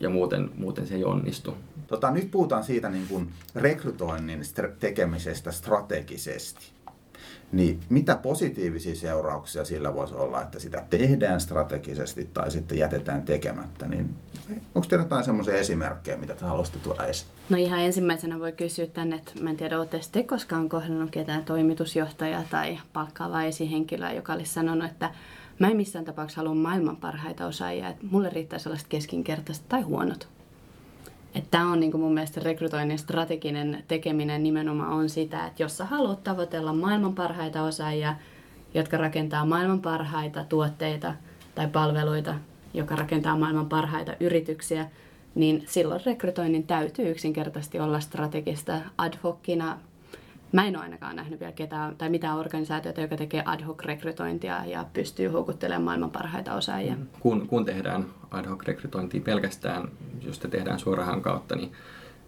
ja 0.00 0.10
muuten, 0.10 0.50
muuten 0.56 0.86
se 0.86 0.94
ei 0.94 1.04
onnistu. 1.04 1.56
Tota, 1.86 2.10
nyt 2.10 2.30
puhutaan 2.30 2.64
siitä 2.64 2.88
niin 2.88 3.06
kuin 3.08 3.28
rekrytoinnin 3.54 4.40
tekemisestä 4.80 5.52
strategisesti. 5.52 6.73
Niin 7.52 7.80
mitä 7.88 8.16
positiivisia 8.16 8.94
seurauksia 8.94 9.64
sillä 9.64 9.94
voisi 9.94 10.14
olla, 10.14 10.42
että 10.42 10.58
sitä 10.58 10.84
tehdään 10.90 11.40
strategisesti 11.40 12.28
tai 12.34 12.50
sitten 12.50 12.78
jätetään 12.78 13.22
tekemättä? 13.22 13.88
Niin 13.88 14.14
onko 14.74 14.88
teillä 14.88 15.04
jotain 15.04 15.24
semmoisia 15.24 15.54
esimerkkejä, 15.54 16.16
mitä 16.16 16.34
te 16.34 16.44
haluaisitte 16.44 16.80
tuoda 16.80 17.06
esiin? 17.06 17.30
No 17.48 17.56
ihan 17.56 17.80
ensimmäisenä 17.80 18.40
voi 18.40 18.52
kysyä 18.52 18.86
tänne, 18.86 19.16
että 19.16 19.32
mä 19.40 19.50
en 19.50 19.56
tiedä, 19.56 19.78
oletteko 19.78 20.04
te 20.12 20.22
koskaan 20.22 20.68
kohdannut 20.68 21.10
ketään 21.10 21.44
toimitusjohtajaa 21.44 22.44
tai 22.50 22.78
palkkaavaa 22.92 23.44
esihenkilöä, 23.44 24.12
joka 24.12 24.32
olisi 24.32 24.52
sanonut, 24.52 24.90
että 24.90 25.10
mä 25.58 25.68
en 25.68 25.76
missään 25.76 26.04
tapauksessa 26.04 26.40
halua 26.40 26.54
maailman 26.54 26.96
parhaita 26.96 27.46
osaajia, 27.46 27.88
että 27.88 28.06
mulle 28.10 28.30
riittää 28.30 28.58
sellaista 28.58 28.88
keskinkertaista 28.88 29.64
tai 29.68 29.82
huonot. 29.82 30.33
Tämä 31.50 31.72
on 31.72 31.80
niin 31.80 32.00
mun 32.00 32.14
mielestä 32.14 32.40
rekrytoinnin 32.40 32.98
strateginen 32.98 33.84
tekeminen 33.88 34.42
nimenomaan 34.42 34.92
on 34.92 35.08
sitä, 35.08 35.46
että 35.46 35.62
jos 35.62 35.76
sä 35.76 35.84
haluat 35.84 36.24
tavoitella 36.24 36.72
maailman 36.72 37.14
parhaita 37.14 37.62
osaajia, 37.62 38.14
jotka 38.74 38.96
rakentaa 38.96 39.44
maailman 39.44 39.80
parhaita 39.80 40.44
tuotteita 40.44 41.14
tai 41.54 41.68
palveluita, 41.68 42.34
joka 42.74 42.96
rakentaa 42.96 43.38
maailman 43.38 43.68
parhaita 43.68 44.12
yrityksiä, 44.20 44.90
niin 45.34 45.64
silloin 45.66 46.00
rekrytoinnin 46.06 46.66
täytyy 46.66 47.10
yksinkertaisesti 47.10 47.80
olla 47.80 48.00
strategista 48.00 48.80
ad 48.98 49.14
hocina 49.22 49.78
Mä 50.54 50.66
en 50.66 50.76
ole 50.76 50.84
ainakaan 50.84 51.16
nähnyt 51.16 51.40
vielä 51.40 51.52
ketään 51.52 51.96
tai 51.96 52.08
mitään 52.08 52.38
organisaatiota, 52.38 53.00
joka 53.00 53.16
tekee 53.16 53.42
ad 53.46 53.62
hoc 53.62 53.84
rekrytointia 53.84 54.64
ja 54.64 54.84
pystyy 54.92 55.28
houkuttelemaan 55.28 55.82
maailman 55.82 56.10
parhaita 56.10 56.54
osaajia. 56.54 56.94
Mm. 56.94 57.06
Kun, 57.20 57.48
kun 57.48 57.64
tehdään 57.64 58.06
ad 58.30 58.46
hoc 58.46 58.62
rekrytointia 58.62 59.20
pelkästään, 59.20 59.88
jos 60.22 60.38
te 60.38 60.48
tehdään 60.48 60.78
suoraan 60.78 61.22
kautta, 61.22 61.56
niin 61.56 61.72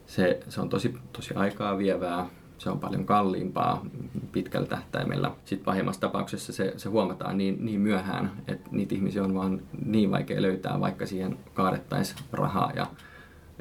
se, 0.07 0.41
se 0.49 0.61
on 0.61 0.69
tosi, 0.69 0.95
tosi 1.13 1.35
aikaa 1.35 1.79
vievää, 1.79 2.27
se 2.59 2.71
on 2.71 2.81
paljon 2.81 3.07
kalliimpaa 3.07 3.87
pitkällä 4.33 4.67
tähtäimellä. 4.67 5.31
Sitten 5.45 5.65
pahimmassa 5.65 6.01
tapauksessa 6.01 6.53
se, 6.53 6.75
se 6.77 6.89
huomataan 6.89 7.39
niin, 7.39 7.65
niin 7.65 7.81
myöhään, 7.81 8.31
että 8.49 8.69
niitä 8.71 8.95
ihmisiä 8.95 9.25
on 9.25 9.35
vaan 9.35 9.61
niin 9.85 10.11
vaikea 10.11 10.43
löytää, 10.43 10.81
vaikka 10.81 11.07
siihen 11.07 11.39
kaadettaisiin 11.55 12.21
rahaa 12.33 12.73
ja 12.77 12.87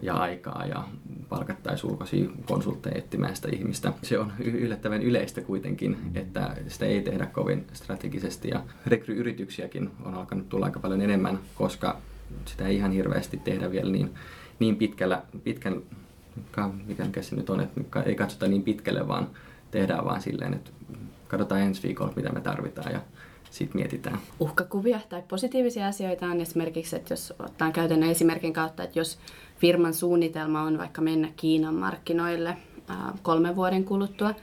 ja 0.02 0.14
aikaa 0.14 0.66
ja 0.66 0.84
palkattaisiin 1.30 1.92
ulkoisia 1.92 2.30
konsultteja 2.46 2.98
etsimään 2.98 3.36
sitä 3.36 3.48
ihmistä. 3.54 3.94
Se 4.04 4.20
on 4.20 4.34
yllättävän 4.40 5.02
yleistä 5.02 5.42
kuitenkin, 5.42 5.98
että 6.16 6.56
sitä 6.68 6.86
ei 6.86 7.02
tehdä 7.02 7.26
kovin 7.26 7.68
strategisesti 7.74 8.50
ja 8.50 8.62
rekryyrityksiäkin 8.86 9.92
on 10.06 10.14
alkanut 10.14 10.50
tulla 10.50 10.66
aika 10.66 10.80
paljon 10.80 11.02
enemmän, 11.02 11.40
koska 11.56 11.98
sitä 12.46 12.68
ei 12.68 12.76
ihan 12.76 12.92
hirveästi 12.92 13.38
tehdä 13.38 13.72
vielä 13.72 13.92
niin, 13.92 14.10
niin 14.60 14.76
pitkällä, 14.76 15.22
pitkän, 15.44 15.82
mikä 16.88 17.22
se 17.22 17.36
nyt 17.36 17.50
on, 17.50 17.60
että 17.60 18.04
ei 18.06 18.16
katsota 18.16 18.48
niin 18.48 18.64
pitkälle, 18.64 19.08
vaan 19.08 19.28
tehdään 19.72 20.06
vaan 20.06 20.22
silleen, 20.22 20.54
että 20.54 20.72
katsotaan 21.28 21.62
ensi 21.62 21.84
viikolla, 21.84 22.14
mitä 22.16 22.32
me 22.32 22.42
tarvitaan 22.42 22.92
ja 22.92 23.02
sitten 23.52 23.82
mietitään. 23.82 24.20
Uhkakuvia 24.40 25.00
tai 25.10 25.24
positiivisia 25.28 25.88
asioita 25.88 26.26
on 26.26 26.42
esimerkiksi, 26.42 26.96
että 26.96 27.14
jos 27.14 27.34
ottaa 27.40 27.72
käytännön 27.72 28.10
esimerkin 28.10 28.54
kautta, 28.54 28.84
että 28.84 29.00
jos 29.00 29.20
firman 29.58 29.94
suunnitelma 29.94 30.62
on 30.62 30.78
vaikka 30.78 31.02
mennä 31.02 31.30
Kiinan 31.36 31.76
markkinoille 31.76 32.58
kolmen 33.22 33.56
vuoden 33.56 33.84
kuluttua, 33.84 34.34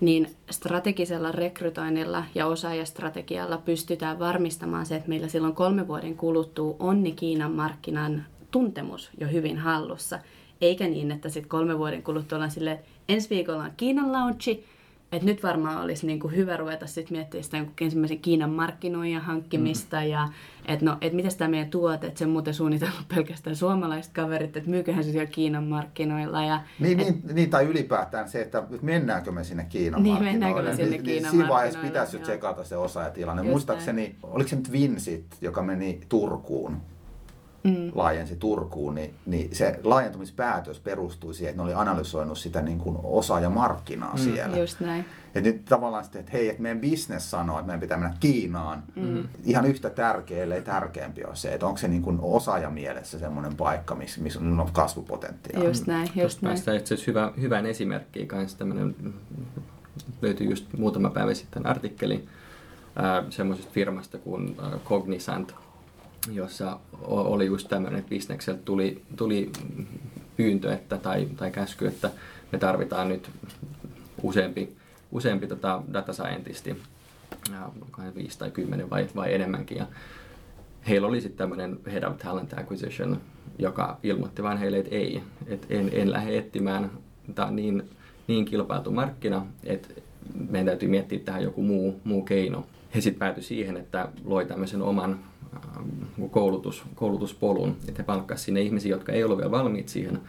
niin 0.00 0.30
strategisella 0.50 1.32
rekrytoinnilla 1.32 2.24
ja 2.34 2.46
osaajastrategialla 2.46 3.58
pystytään 3.58 4.18
varmistamaan 4.18 4.86
se, 4.86 4.96
että 4.96 5.08
meillä 5.08 5.28
silloin 5.28 5.54
kolme 5.54 5.88
vuoden 5.88 6.16
kuluttua 6.16 6.76
on 6.78 7.02
niin 7.02 7.16
Kiinan 7.16 7.52
markkinan 7.52 8.24
tuntemus 8.50 9.10
jo 9.20 9.28
hyvin 9.28 9.58
hallussa. 9.58 10.18
Eikä 10.60 10.88
niin, 10.88 11.10
että 11.10 11.28
sitten 11.28 11.48
kolme 11.48 11.78
vuoden 11.78 12.02
kuluttua 12.02 12.36
ollaan 12.36 12.50
silleen, 12.50 12.78
ensi 13.08 13.30
viikolla 13.30 13.64
on 13.64 13.72
Kiinan 13.76 14.12
launchi, 14.12 14.64
että 15.12 15.26
nyt 15.26 15.42
varmaan 15.42 15.84
olisi 15.84 16.06
niin 16.06 16.20
kuin 16.20 16.36
hyvä 16.36 16.56
ruveta 16.56 16.86
sitten 16.86 17.16
miettimään 17.16 17.44
sitä 17.44 17.64
ensimmäisen 17.80 18.18
Kiinan 18.18 18.50
markkinoijan 18.50 19.22
hankkimista 19.22 19.96
mm. 19.96 20.06
ja 20.06 20.28
että 20.68 20.84
no, 20.84 20.96
et 21.00 21.12
miten 21.12 21.36
tämä 21.38 21.50
meidän 21.50 21.70
tuote, 21.70 22.06
että 22.06 22.18
se 22.18 22.26
muuten 22.26 22.54
suunnitellut 22.54 23.08
pelkästään 23.14 23.56
suomalaiset 23.56 24.12
kaverit, 24.12 24.56
että 24.56 24.70
myyköhän 24.70 25.04
se 25.04 25.10
siellä 25.10 25.30
Kiinan 25.30 25.64
markkinoilla. 25.64 26.44
Ja, 26.44 26.60
niin, 26.78 27.00
et, 27.00 27.06
niin, 27.06 27.34
niin, 27.34 27.50
tai 27.50 27.64
ylipäätään 27.64 28.28
se, 28.28 28.42
että 28.42 28.62
mennäänkö 28.82 29.32
me 29.32 29.44
sinne 29.44 29.64
Kiinan 29.68 30.02
niin, 30.02 30.12
markkinoille. 30.12 30.32
Mennäänkö 30.32 30.62
me 30.62 30.76
sinne 30.76 30.90
niin, 30.90 31.02
Kiinan 31.02 31.30
Siinä 31.30 31.48
vaiheessa 31.48 31.80
pitäisi 31.80 32.16
jo 32.16 32.22
tsekata 32.22 32.64
se 32.64 32.76
osaajatilanne. 32.76 33.42
Muistaakseni, 33.42 34.16
oliko 34.22 34.48
se 34.48 34.56
nyt 34.56 34.72
Vinsit, 34.72 35.26
joka 35.40 35.62
meni 35.62 36.00
Turkuun, 36.08 36.76
mm. 37.64 37.92
laajensi 37.94 38.36
Turkuun, 38.36 38.94
niin, 38.94 39.14
niin 39.26 39.54
se 39.54 39.80
laajentumispäätös 39.84 40.80
perustui 40.80 41.34
siihen, 41.34 41.50
että 41.50 41.62
ne 41.62 41.64
oli 41.64 41.74
analysoinut 41.74 42.38
sitä 42.38 42.62
niin 42.62 42.78
kuin 42.78 42.96
osaajamarkkinaa 43.02 44.12
mm. 44.12 44.18
siellä. 44.18 44.56
Just 44.56 44.80
näin. 44.80 45.04
Ja 45.34 45.40
nyt 45.40 45.64
tavallaan 45.64 46.04
sitten, 46.04 46.20
että 46.20 46.32
hei, 46.32 46.48
että 46.48 46.62
meidän 46.62 46.80
business 46.80 47.30
sanoo, 47.30 47.58
että 47.58 47.66
meidän 47.66 47.80
pitää 47.80 47.98
mennä 47.98 48.16
Kiinaan. 48.20 48.82
Mm. 48.94 49.28
Ihan 49.44 49.66
yhtä 49.66 49.90
tärkeä, 49.90 50.42
ellei 50.42 50.62
tärkeämpi 50.62 51.24
on 51.24 51.36
se, 51.36 51.54
että 51.54 51.66
onko 51.66 51.78
se 51.78 51.88
niin 51.88 52.02
kuin 52.02 52.18
osaajamielessä 52.22 53.18
semmoinen 53.18 53.56
paikka, 53.56 53.94
missä, 53.94 54.20
missä 54.20 54.40
on 54.40 54.68
kasvupotentiaalia. 54.72 55.68
Just 55.68 55.86
näin, 55.86 56.08
just 56.14 56.42
näin. 56.42 56.52
Päästään 56.52 56.76
itse 56.76 56.94
asiassa 56.94 57.10
hyvä, 57.10 57.32
hyvän 57.40 57.66
esimerkkiin 57.66 58.28
kanssa 58.28 58.58
tämmöinen, 58.58 58.96
löytyi 60.22 60.50
just 60.50 60.66
muutama 60.78 61.10
päivä 61.10 61.34
sitten 61.34 61.66
artikkeli 61.66 62.24
semmoisesta 63.30 63.72
firmasta 63.72 64.18
kuin 64.18 64.56
Cognizant, 64.84 65.54
jossa 66.32 66.78
oli 67.02 67.46
just 67.46 67.68
tämmöinen, 67.68 67.98
että 67.98 68.10
bisnekseltä 68.10 68.60
tuli, 68.64 69.02
tuli 69.16 69.52
pyyntö 70.36 70.72
että, 70.72 70.98
tai, 70.98 71.28
tai 71.36 71.50
käsky, 71.50 71.86
että 71.86 72.10
me 72.52 72.58
tarvitaan 72.58 73.08
nyt 73.08 73.30
useampi, 74.22 74.76
useampi 75.12 75.46
tota 75.46 75.82
data 75.92 76.12
scientisti, 76.12 76.76
viisi 78.14 78.38
tai 78.38 78.50
kymmenen 78.50 78.90
vai, 78.90 79.08
vai 79.16 79.34
enemmänkin. 79.34 79.78
Ja 79.78 79.86
heillä 80.88 81.06
oli 81.06 81.20
sitten 81.20 81.38
tämmöinen 81.38 81.78
Head 81.92 82.02
of 82.02 82.18
Talent 82.18 82.52
Acquisition, 82.52 83.20
joka 83.58 83.98
ilmoitti 84.02 84.42
vain 84.42 84.58
heille, 84.58 84.78
että 84.78 84.94
ei, 84.94 85.22
että 85.46 85.66
en, 85.70 85.90
en 85.92 86.12
lähde 86.12 86.38
etsimään. 86.38 86.90
Tämä 87.34 87.48
on 87.48 87.56
niin, 87.56 87.90
niin 88.26 88.44
kilpailtu 88.44 88.90
markkina, 88.90 89.46
että 89.64 89.88
meidän 90.50 90.66
täytyy 90.66 90.88
miettiä 90.88 91.18
tähän 91.18 91.42
joku 91.42 91.62
muu, 91.62 92.00
muu 92.04 92.22
keino. 92.22 92.66
He 92.94 93.00
sitten 93.00 93.18
päätyi 93.18 93.42
siihen, 93.42 93.76
että 93.76 94.08
loi 94.24 94.46
tämmöisen 94.46 94.82
oman 94.82 95.18
koulutus, 96.30 96.82
koulutuspolun, 96.94 97.76
että 97.88 98.02
he 98.02 98.06
palkkasivat 98.06 98.44
sinne 98.44 98.60
ihmisiä, 98.60 98.90
jotka 98.90 99.12
ei 99.12 99.24
ollut 99.24 99.38
vielä 99.38 99.50
valmiit 99.50 99.88
siihen. 99.88 100.20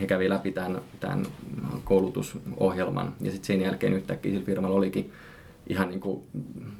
He 0.00 0.06
kävi 0.06 0.28
läpi 0.28 0.52
tämän, 0.52 0.80
tämän 1.00 1.26
koulutusohjelman 1.84 3.14
ja 3.20 3.30
sitten 3.30 3.46
sen 3.46 3.60
jälkeen 3.60 3.92
yhtäkkiä 3.92 4.32
sillä 4.32 4.46
firmalla 4.46 4.76
olikin 4.76 5.12
ihan 5.66 5.88
niin, 5.88 6.00
kuin, 6.00 6.22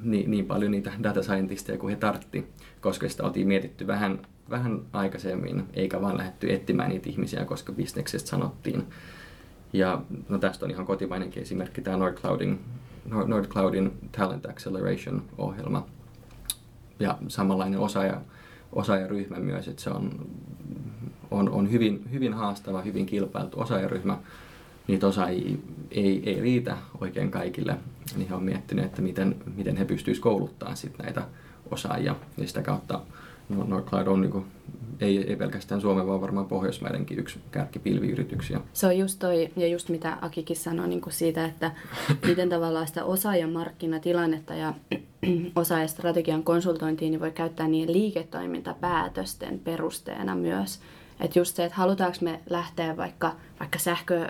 niin, 0.03 0.31
niin 0.31 0.47
paljon 0.47 0.71
niitä 0.71 0.93
data 1.03 1.23
scientisteja 1.23 1.79
kuin 1.79 1.91
he 1.91 1.97
tartti, 1.97 2.47
koska 2.81 3.09
sitä 3.09 3.25
oltiin 3.25 3.49
mietitty 3.49 3.87
vähän, 3.87 4.19
vähän 4.51 4.81
aikaisemmin, 4.93 5.65
eikä 5.75 6.01
vaan 6.01 6.19
lähdetty 6.19 6.53
etsimään 6.53 6.91
niitä 6.91 7.11
ihmisiä, 7.11 7.45
koska 7.45 7.73
bisneksestä 7.73 8.29
sanottiin. 8.29 8.83
Ja 9.73 10.03
no 10.29 10.39
tästä 10.39 10.65
on 10.65 10.71
ihan 10.71 10.87
kotimainenkin 10.87 11.43
esimerkki 11.43 11.81
tämä 11.81 11.97
Nordcloudin, 11.97 12.61
Nordcloudin 13.27 13.93
Talent 14.13 14.47
Acceleration-ohjelma, 14.47 15.87
ja 17.01 17.19
samanlainen 17.29 17.81
osaaja, 17.81 18.21
osaajaryhmä 18.73 19.37
myös, 19.37 19.69
että 19.69 19.83
se 19.83 19.91
on, 19.91 20.27
on, 21.31 21.49
on 21.51 21.71
hyvin, 21.71 22.05
hyvin 22.13 22.35
haastava, 22.35 22.83
hyvin 22.83 23.07
kilpailtu 23.07 23.61
osaajaryhmä. 23.61 24.19
Niitä 24.89 25.07
osaajia 25.07 25.57
ei, 25.91 26.23
ei 26.27 26.41
riitä 26.41 26.77
oikein 27.01 27.31
kaikille, 27.31 27.77
niin 28.17 28.29
he 28.29 28.35
on 28.35 28.43
miettinyt, 28.43 28.85
että 28.85 29.03
miten, 29.03 29.37
miten 29.57 29.77
he 29.77 29.85
pystyisivät 29.85 30.23
kouluttamaan 30.23 30.77
sit 30.77 30.99
näitä 30.99 31.23
osaajia. 31.71 32.17
Ja 32.37 32.47
sitä 32.47 32.63
kautta 32.63 33.01
no, 33.49 33.85
on 34.07 34.21
niin 34.21 34.45
ei, 35.01 35.31
ei 35.31 35.37
pelkästään 35.37 35.81
Suomen, 35.81 36.07
vaan 36.07 36.21
varmaan 36.21 36.47
Pohjoismaidenkin 36.47 37.19
yksi 37.19 37.39
kärkipilviyrityksiä. 37.51 38.61
Se 38.73 38.87
on 38.87 38.99
just 38.99 39.19
toi, 39.19 39.51
ja 39.57 39.67
just 39.67 39.89
mitä 39.89 40.17
Akikin 40.21 40.57
sanoi 40.57 40.89
niin 40.89 41.01
kuin 41.01 41.13
siitä, 41.13 41.45
että 41.45 41.71
miten 42.27 42.49
tavallaan 42.49 42.87
sitä 42.87 43.05
osaajamarkkinatilannetta 43.05 44.55
ja 44.55 44.75
osaajastrategian 45.57 46.43
konsultointiin 46.43 47.11
niin 47.11 47.21
voi 47.21 47.31
käyttää 47.31 47.69
niin 47.69 47.93
liiketoimintapäätösten 47.93 49.59
perusteena 49.59 50.35
myös. 50.35 50.81
Että 51.21 51.39
just 51.39 51.57
se, 51.57 51.65
että 51.65 51.77
halutaanko 51.77 52.19
me 52.21 52.41
lähteä 52.51 52.97
vaikka, 52.97 53.33
vaikka 53.61 53.79
sähkö, 53.79 54.29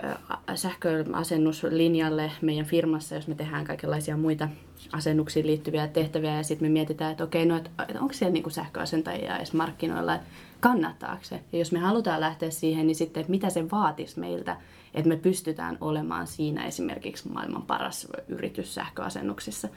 sähköasennuslinjalle 0.55 2.31
meidän 2.41 2.65
firmassa, 2.65 3.15
jos 3.15 3.27
me 3.27 3.35
tehdään 3.35 3.65
kaikenlaisia 3.65 4.17
muita 4.17 4.49
asennuksiin 4.91 5.47
liittyviä 5.47 5.87
tehtäviä 5.87 6.37
ja 6.37 6.43
sitten 6.43 6.67
me 6.67 6.73
mietitään, 6.73 7.11
että 7.11 7.23
okei, 7.23 7.45
no, 7.45 7.57
että 7.57 7.69
onko 7.99 8.13
siellä 8.13 8.33
niinku 8.33 8.49
sähköasentajia 8.49 9.37
edes 9.37 9.53
markkinoilla, 9.53 10.15
että 10.15 10.27
kannattaako 10.59 11.23
se? 11.23 11.41
Ja 11.51 11.59
jos 11.59 11.71
me 11.71 11.79
halutaan 11.79 12.21
lähteä 12.21 12.49
siihen, 12.49 12.87
niin 12.87 12.95
sitten, 12.95 13.21
että 13.21 13.31
mitä 13.31 13.49
se 13.49 13.71
vaatisi 13.71 14.19
meiltä, 14.19 14.57
että 14.93 15.09
me 15.09 15.17
pystytään 15.17 15.77
olemaan 15.81 16.27
siinä 16.27 16.65
esimerkiksi 16.65 17.29
maailman 17.29 17.61
paras 17.61 18.07
yritys 18.27 18.75
sähköasennuksissa 18.75 19.67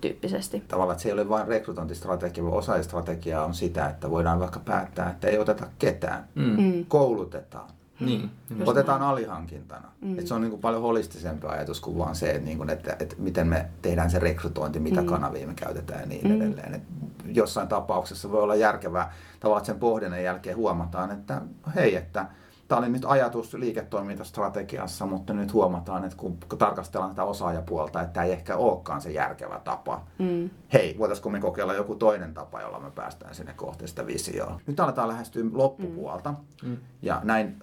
tyyppisesti. 0.00 0.60
Tavallaan, 0.68 0.94
että 0.94 1.02
se 1.02 1.08
ei 1.08 1.12
ole 1.12 1.28
vain 1.28 1.48
rekrytointistrategia, 1.48 2.44
vaan 2.44 2.56
osaajastrategia 2.56 3.44
on 3.44 3.54
sitä, 3.54 3.88
että 3.88 4.10
voidaan 4.10 4.40
vaikka 4.40 4.60
päättää, 4.60 5.10
että 5.10 5.28
ei 5.28 5.38
oteta 5.38 5.66
ketään, 5.78 6.28
mm. 6.34 6.62
mm. 6.62 6.84
koulutetaan. 6.88 7.75
Niin, 8.00 8.30
Otetaan 8.66 9.00
näin. 9.00 9.12
alihankintana. 9.12 9.92
Mm. 10.00 10.18
Et 10.18 10.26
se 10.26 10.34
on 10.34 10.40
niin 10.40 10.50
kuin 10.50 10.60
paljon 10.60 10.82
holistisempi 10.82 11.46
ajatus 11.46 11.80
kuin 11.80 11.98
vaan 11.98 12.14
se, 12.14 12.30
että, 12.30 12.44
niin 12.44 12.58
kuin, 12.58 12.70
että, 12.70 12.96
että 13.00 13.16
miten 13.18 13.48
me 13.48 13.68
tehdään 13.82 14.10
se 14.10 14.18
rekrytointi, 14.18 14.80
mitä 14.80 15.00
mm. 15.00 15.06
kanavia 15.06 15.46
me 15.46 15.54
käytetään 15.54 16.00
ja 16.00 16.06
niin 16.06 16.28
mm. 16.28 16.36
edelleen. 16.36 16.74
Et 16.74 16.82
jossain 17.24 17.68
tapauksessa 17.68 18.30
voi 18.30 18.42
olla 18.42 18.54
järkevää 18.54 19.12
tavallaan, 19.40 19.60
että 19.60 19.72
sen 19.72 19.80
pohdinnan 19.80 20.22
jälkeen 20.22 20.56
huomataan, 20.56 21.10
että 21.10 21.40
hei, 21.74 21.96
että 21.96 22.26
tämä 22.68 22.78
oli 22.78 22.88
nyt 22.88 23.04
ajatus 23.06 23.54
liiketoimintastrategiassa, 23.54 25.06
mutta 25.06 25.32
nyt 25.32 25.52
huomataan, 25.52 26.04
että 26.04 26.16
kun 26.16 26.38
tarkastellaan 26.58 27.10
tätä 27.10 27.24
osaajapuolta, 27.24 28.00
että 28.00 28.12
tämä 28.12 28.24
ei 28.24 28.32
ehkä 28.32 28.56
olekaan 28.56 29.00
se 29.00 29.10
järkevä 29.10 29.60
tapa. 29.64 30.02
Mm. 30.18 30.50
Hei, 30.72 30.96
voitaisiko 30.98 31.30
me 31.30 31.40
kokeilla 31.40 31.74
joku 31.74 31.94
toinen 31.94 32.34
tapa, 32.34 32.60
jolla 32.60 32.80
me 32.80 32.90
päästään 32.90 33.34
sinne 33.34 33.52
kohti 33.52 33.88
sitä 33.88 34.06
visioa. 34.06 34.60
Nyt 34.66 34.80
aletaan 34.80 35.08
lähestyä 35.08 35.44
loppupuolta. 35.52 36.34
Mm. 36.62 36.76
Ja 37.02 37.20
näin 37.24 37.62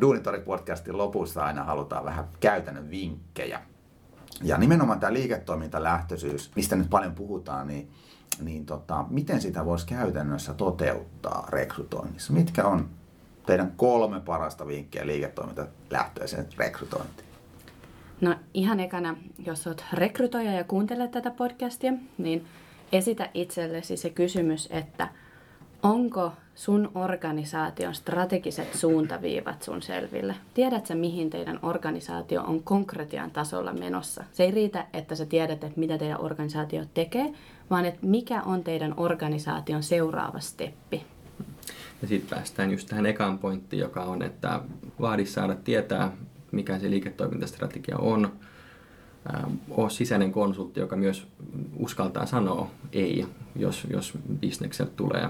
Duunitori-podcastin 0.00 0.98
lopussa 0.98 1.44
aina 1.44 1.64
halutaan 1.64 2.04
vähän 2.04 2.28
käytännön 2.40 2.90
vinkkejä. 2.90 3.60
Ja 4.42 4.58
nimenomaan 4.58 5.00
tämä 5.00 5.12
liiketoimintalähtöisyys, 5.12 6.50
mistä 6.56 6.76
nyt 6.76 6.90
paljon 6.90 7.14
puhutaan, 7.14 7.66
niin, 7.66 7.90
niin 8.42 8.66
tota, 8.66 9.04
miten 9.10 9.40
sitä 9.40 9.64
voisi 9.64 9.86
käytännössä 9.86 10.54
toteuttaa 10.54 11.46
rekrytoinnissa? 11.50 12.32
Mitkä 12.32 12.64
on 12.64 12.90
teidän 13.46 13.72
kolme 13.76 14.20
parasta 14.20 14.66
vinkkiä 14.66 15.06
liiketoimintalähtöiseen 15.06 16.48
rekrytointiin? 16.58 17.28
No 18.20 18.34
ihan 18.54 18.80
ekana, 18.80 19.16
jos 19.46 19.66
olet 19.66 19.84
rekrytoija 19.92 20.52
ja 20.52 20.64
kuuntelet 20.64 21.10
tätä 21.10 21.30
podcastia, 21.30 21.92
niin 22.18 22.46
esitä 22.92 23.30
itsellesi 23.34 23.96
se 23.96 24.10
kysymys, 24.10 24.68
että 24.70 25.08
onko 25.82 26.32
sun 26.54 26.90
organisaation 26.94 27.94
strategiset 27.94 28.74
suuntaviivat 28.74 29.62
sun 29.62 29.82
selville? 29.82 30.34
Tiedätkö, 30.54 30.94
mihin 30.94 31.30
teidän 31.30 31.58
organisaatio 31.62 32.42
on 32.42 32.62
konkretian 32.62 33.30
tasolla 33.30 33.72
menossa? 33.72 34.24
Se 34.32 34.44
ei 34.44 34.50
riitä, 34.50 34.86
että 34.92 35.14
sä 35.14 35.26
tiedät, 35.26 35.64
että 35.64 35.80
mitä 35.80 35.98
teidän 35.98 36.20
organisaatio 36.20 36.84
tekee, 36.94 37.32
vaan 37.70 37.84
että 37.84 38.06
mikä 38.06 38.42
on 38.42 38.64
teidän 38.64 38.94
organisaation 38.96 39.82
seuraava 39.82 40.40
steppi. 40.40 41.06
Ja 42.02 42.08
sitten 42.08 42.36
päästään 42.36 42.70
just 42.70 42.88
tähän 42.88 43.06
ekaan 43.06 43.38
pointtiin, 43.38 43.80
joka 43.80 44.02
on, 44.02 44.22
että 44.22 44.60
vaadi 45.00 45.26
saada 45.26 45.54
tietää, 45.54 46.12
mikä 46.52 46.78
se 46.78 46.90
liiketoimintastrategia 46.90 47.98
on. 47.98 48.32
Ole 49.70 49.90
sisäinen 49.90 50.32
konsultti, 50.32 50.80
joka 50.80 50.96
myös 50.96 51.26
uskaltaa 51.76 52.26
sanoa 52.26 52.70
ei, 52.92 53.26
jos, 53.56 53.86
jos 53.90 54.12
bisnekseltä 54.40 54.92
tulee, 54.96 55.28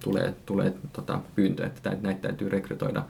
tulee, 0.00 0.34
tulee 0.46 0.74
tota, 0.92 1.20
pyyntö, 1.34 1.66
että 1.66 1.96
näitä 2.02 2.20
täytyy 2.20 2.48
rekrytoida 2.48 3.02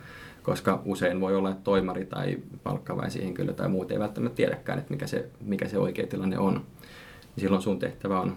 koska 0.42 0.82
usein 0.84 1.20
voi 1.20 1.36
olla, 1.36 1.50
että 1.50 1.64
toimari 1.64 2.06
tai 2.06 2.38
palkkavaisi 2.62 3.24
henkilö 3.24 3.52
tai 3.52 3.68
muut 3.68 3.90
ei 3.90 3.98
välttämättä 3.98 4.36
tiedäkään, 4.36 4.78
että 4.78 4.92
mikä 4.92 5.06
se, 5.06 5.30
mikä 5.40 5.68
se 5.68 5.78
oikea 5.78 6.06
tilanne 6.06 6.38
on. 6.38 6.64
Silloin 7.38 7.62
sun 7.62 7.78
tehtävä 7.78 8.20
on 8.20 8.36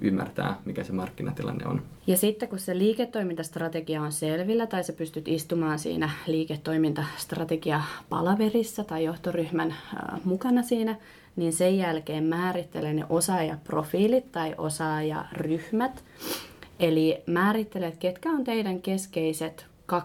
ymmärtää, 0.00 0.56
mikä 0.64 0.84
se 0.84 0.92
markkinatilanne 0.92 1.66
on. 1.66 1.82
Ja 2.06 2.16
sitten 2.16 2.48
kun 2.48 2.58
se 2.58 2.78
liiketoimintastrategia 2.78 4.02
on 4.02 4.12
selvillä 4.12 4.66
tai 4.66 4.84
sä 4.84 4.92
pystyt 4.92 5.28
istumaan 5.28 5.78
siinä 5.78 6.10
liiketoimintastrategia-palaverissa 6.26 8.84
tai 8.84 9.04
johtoryhmän 9.04 9.70
äh, 9.70 9.76
mukana 10.24 10.62
siinä, 10.62 10.96
niin 11.36 11.52
sen 11.52 11.78
jälkeen 11.78 12.24
määrittele 12.24 12.94
ne 12.94 13.04
osaajaprofiilit 13.08 14.32
tai 14.32 14.54
osaajaryhmät. 14.58 16.04
Eli 16.80 17.22
määrittele, 17.26 17.92
ketkä 17.98 18.30
on 18.30 18.44
teidän 18.44 18.82
keskeiset 18.82 19.66
2-5 19.92 19.96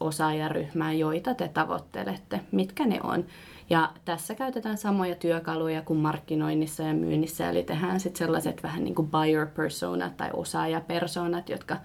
osaajaryhmää, 0.00 0.92
joita 0.92 1.34
te 1.34 1.48
tavoittelette, 1.48 2.40
mitkä 2.52 2.86
ne 2.86 3.00
on. 3.02 3.24
Ja 3.70 3.90
tässä 4.04 4.34
käytetään 4.34 4.78
samoja 4.78 5.14
työkaluja 5.14 5.82
kuin 5.82 5.98
markkinoinnissa 5.98 6.82
ja 6.82 6.94
myynnissä, 6.94 7.50
eli 7.50 7.62
tehdään 7.62 8.00
sitten 8.00 8.18
sellaiset 8.18 8.62
vähän 8.62 8.84
niin 8.84 8.94
kuin 8.94 9.10
buyer 9.10 9.46
personat 9.46 10.16
tai 10.16 10.30
osaajapersonat, 10.32 11.48
jotka 11.48 11.76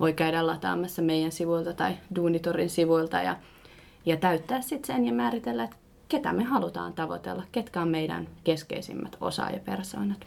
voi 0.00 0.12
käydä 0.12 0.46
lataamassa 0.46 1.02
meidän 1.02 1.32
sivuilta 1.32 1.72
tai 1.72 1.92
Duunitorin 2.16 2.70
sivuilta 2.70 3.16
ja, 3.16 3.36
ja 4.06 4.16
täyttää 4.16 4.60
sitten 4.60 4.96
sen 4.96 5.06
ja 5.06 5.12
määritellä, 5.12 5.64
että 5.64 5.76
ketä 6.08 6.32
me 6.32 6.44
halutaan 6.44 6.92
tavoitella, 6.92 7.42
ketkä 7.52 7.80
on 7.80 7.88
meidän 7.88 8.28
keskeisimmät 8.44 9.16
osaajapersonat. 9.20 10.26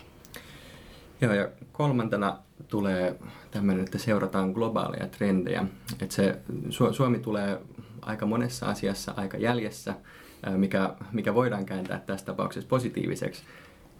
Joo, 1.21 1.33
ja 1.33 1.49
kolmantena 1.71 2.37
tulee 2.67 3.19
tämmöinen, 3.51 3.83
että 3.85 3.97
seurataan 3.97 4.51
globaaleja 4.51 5.07
trendejä. 5.07 5.65
Että 6.01 6.15
se, 6.15 6.39
Suomi 6.91 7.19
tulee 7.19 7.61
aika 8.01 8.25
monessa 8.25 8.65
asiassa 8.65 9.13
aika 9.17 9.37
jäljessä, 9.37 9.93
mikä, 10.51 10.89
mikä 11.11 11.33
voidaan 11.33 11.65
kääntää 11.65 12.01
tässä 12.05 12.25
tapauksessa 12.25 12.69
positiiviseksi. 12.69 13.43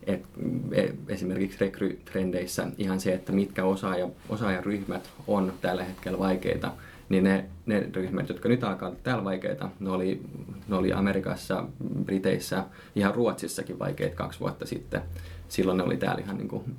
Et 0.08 0.26
e, 0.72 0.88
esimerkiksi 1.08 1.58
rekrytrendeissä 1.60 2.68
ihan 2.78 3.00
se, 3.00 3.14
että 3.14 3.32
mitkä 3.32 3.66
osaaja, 3.66 4.10
osaajaryhmät 4.30 5.10
on 5.28 5.54
tällä 5.62 5.84
hetkellä 5.84 6.20
vaikeita, 6.20 6.72
niin 7.10 7.24
ne, 7.24 7.46
ne 7.66 7.90
ryhmät, 7.94 8.30
jotka 8.30 8.50
nyt 8.50 8.64
alkaa 8.64 8.90
olla 8.90 9.00
täällä 9.04 9.24
vaikeita, 9.24 9.70
ne 9.80 9.90
oli, 9.90 10.22
ne 10.68 10.76
oli 10.76 10.94
Amerikassa, 10.94 11.66
Briteissä, 12.04 12.64
ihan 12.96 13.16
Ruotsissakin 13.16 13.80
vaikeita 13.80 14.16
kaksi 14.16 14.40
vuotta 14.40 14.66
sitten. 14.66 15.02
Silloin 15.50 15.78
ne 15.78 15.84
oli 15.84 15.98
täällä 15.98 16.22
ihan, 16.22 16.38
niin 16.38 16.48
kuin, 16.48 16.76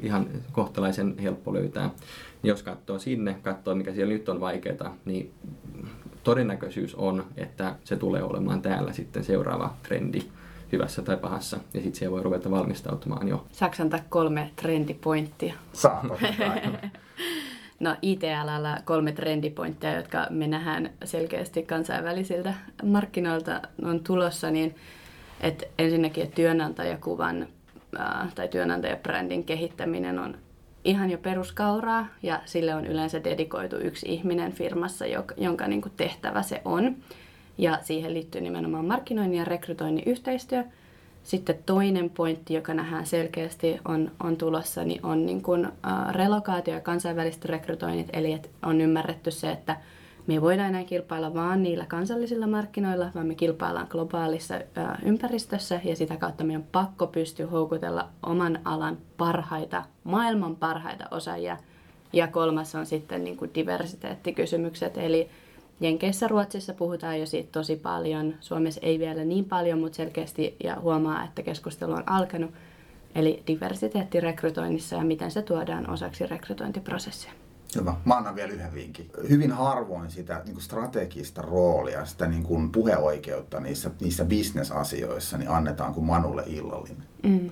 ihan 0.00 0.26
kohtalaisen 0.52 1.18
helppo 1.18 1.54
löytää. 1.54 1.90
Niin 2.42 2.48
jos 2.48 2.62
katsoo 2.62 2.98
sinne, 2.98 3.36
katsoo 3.42 3.74
mikä 3.74 3.92
siellä 3.92 4.12
nyt 4.12 4.28
on 4.28 4.40
vaikeaa, 4.40 4.96
niin 5.04 5.34
todennäköisyys 6.24 6.94
on, 6.94 7.24
että 7.36 7.74
se 7.84 7.96
tulee 7.96 8.22
olemaan 8.22 8.62
täällä 8.62 8.92
sitten 8.92 9.24
seuraava 9.24 9.74
trendi 9.82 10.22
hyvässä 10.72 11.02
tai 11.02 11.16
pahassa, 11.16 11.56
ja 11.56 11.80
sitten 11.80 11.94
siellä 11.94 12.14
voi 12.14 12.22
ruveta 12.22 12.50
valmistautumaan 12.50 13.28
jo. 13.28 13.46
Saksan 13.52 13.84
antaa 13.84 14.00
kolme 14.08 14.50
trendipointtia? 14.56 15.54
Saa 15.72 16.04
No 17.80 17.96
ITLllä 18.02 18.82
kolme 18.84 19.12
trendipointtia, 19.12 19.96
jotka 19.96 20.26
me 20.30 20.46
nähdään 20.46 20.90
selkeästi 21.04 21.62
kansainvälisiltä 21.62 22.54
markkinoilta 22.84 23.62
on 23.82 24.00
tulossa, 24.00 24.50
niin 24.50 24.74
että 25.40 25.66
ensinnäkin 25.78 26.24
että 26.24 26.34
työnantajakuvan 26.34 27.46
tai 28.34 28.48
työnantajabrändin 28.48 29.44
kehittäminen 29.44 30.18
on 30.18 30.38
ihan 30.84 31.10
jo 31.10 31.18
peruskauraa 31.18 32.06
ja 32.22 32.40
sille 32.44 32.74
on 32.74 32.86
yleensä 32.86 33.24
dedikoitu 33.24 33.76
yksi 33.76 34.06
ihminen 34.08 34.52
firmassa, 34.52 35.04
jonka, 35.36 35.66
niin 35.66 35.82
kuin 35.82 35.92
tehtävä 35.96 36.42
se 36.42 36.62
on. 36.64 36.96
Ja 37.58 37.78
siihen 37.82 38.14
liittyy 38.14 38.40
nimenomaan 38.40 38.84
markkinoinnin 38.84 39.38
ja 39.38 39.44
rekrytoinnin 39.44 40.04
yhteistyö. 40.06 40.64
Sitten 41.22 41.58
toinen 41.66 42.10
pointti, 42.10 42.54
joka 42.54 42.74
nähdään 42.74 43.06
selkeästi 43.06 43.78
on, 43.88 44.10
on 44.20 44.36
tulossa, 44.36 44.84
niin 44.84 45.06
on 45.06 45.26
niin 45.26 45.42
kuin, 45.42 45.68
relokaatio 46.10 46.74
ja 46.74 46.80
kansainväliset 46.80 47.44
rekrytoinnit. 47.44 48.08
Eli 48.12 48.40
on 48.62 48.80
ymmärretty 48.80 49.30
se, 49.30 49.50
että 49.50 49.76
me 50.26 50.34
ei 50.34 50.40
voida 50.42 50.66
enää 50.66 50.84
kilpailla 50.84 51.34
vaan 51.34 51.62
niillä 51.62 51.86
kansallisilla 51.86 52.46
markkinoilla, 52.46 53.10
vaan 53.14 53.26
me 53.26 53.34
kilpaillaan 53.34 53.86
globaalissa 53.90 54.54
ympäristössä 55.04 55.80
ja 55.84 55.96
sitä 55.96 56.16
kautta 56.16 56.44
meidän 56.44 56.62
on 56.62 56.68
pakko 56.72 57.06
pystyä 57.06 57.46
houkutella 57.46 58.08
oman 58.22 58.60
alan 58.64 58.98
parhaita, 59.16 59.84
maailman 60.04 60.56
parhaita 60.56 61.04
osaajia. 61.10 61.56
Ja 62.12 62.26
kolmas 62.26 62.74
on 62.74 62.86
sitten 62.86 63.24
niin 63.24 63.36
kuin 63.36 63.50
diversiteettikysymykset, 63.54 64.98
eli 64.98 65.30
Jenkeissä, 65.80 66.28
Ruotsissa 66.28 66.74
puhutaan 66.74 67.20
jo 67.20 67.26
siitä 67.26 67.48
tosi 67.52 67.76
paljon. 67.76 68.34
Suomessa 68.40 68.80
ei 68.84 68.98
vielä 68.98 69.24
niin 69.24 69.44
paljon, 69.44 69.78
mutta 69.78 69.96
selkeästi 69.96 70.56
ja 70.64 70.76
huomaa, 70.80 71.24
että 71.24 71.42
keskustelu 71.42 71.92
on 71.92 72.08
alkanut. 72.08 72.50
Eli 73.14 73.42
diversiteetti 73.46 74.20
rekrytoinnissa 74.20 74.96
ja 74.96 75.04
miten 75.04 75.30
se 75.30 75.42
tuodaan 75.42 75.90
osaksi 75.90 76.26
rekrytointiprosessia. 76.26 77.32
Hyvä. 77.76 77.94
Mä 78.04 78.16
annan 78.16 78.34
vielä 78.34 78.52
yhden 78.52 78.74
vinkin. 78.74 79.10
Hyvin 79.28 79.52
harvoin 79.52 80.10
sitä 80.10 80.42
niin 80.44 80.54
kuin 80.54 80.62
strategista 80.62 81.42
roolia, 81.42 82.06
sitä 82.06 82.26
niin 82.26 82.42
kuin 82.42 82.72
puheoikeutta 82.72 83.60
niissä, 83.60 83.90
niissä 84.00 84.24
bisnesasioissa 84.24 85.38
niin 85.38 85.50
annetaan 85.50 85.94
kuin 85.94 86.06
Manulle 86.06 86.42
illallinen. 86.46 87.06
Mm. 87.22 87.50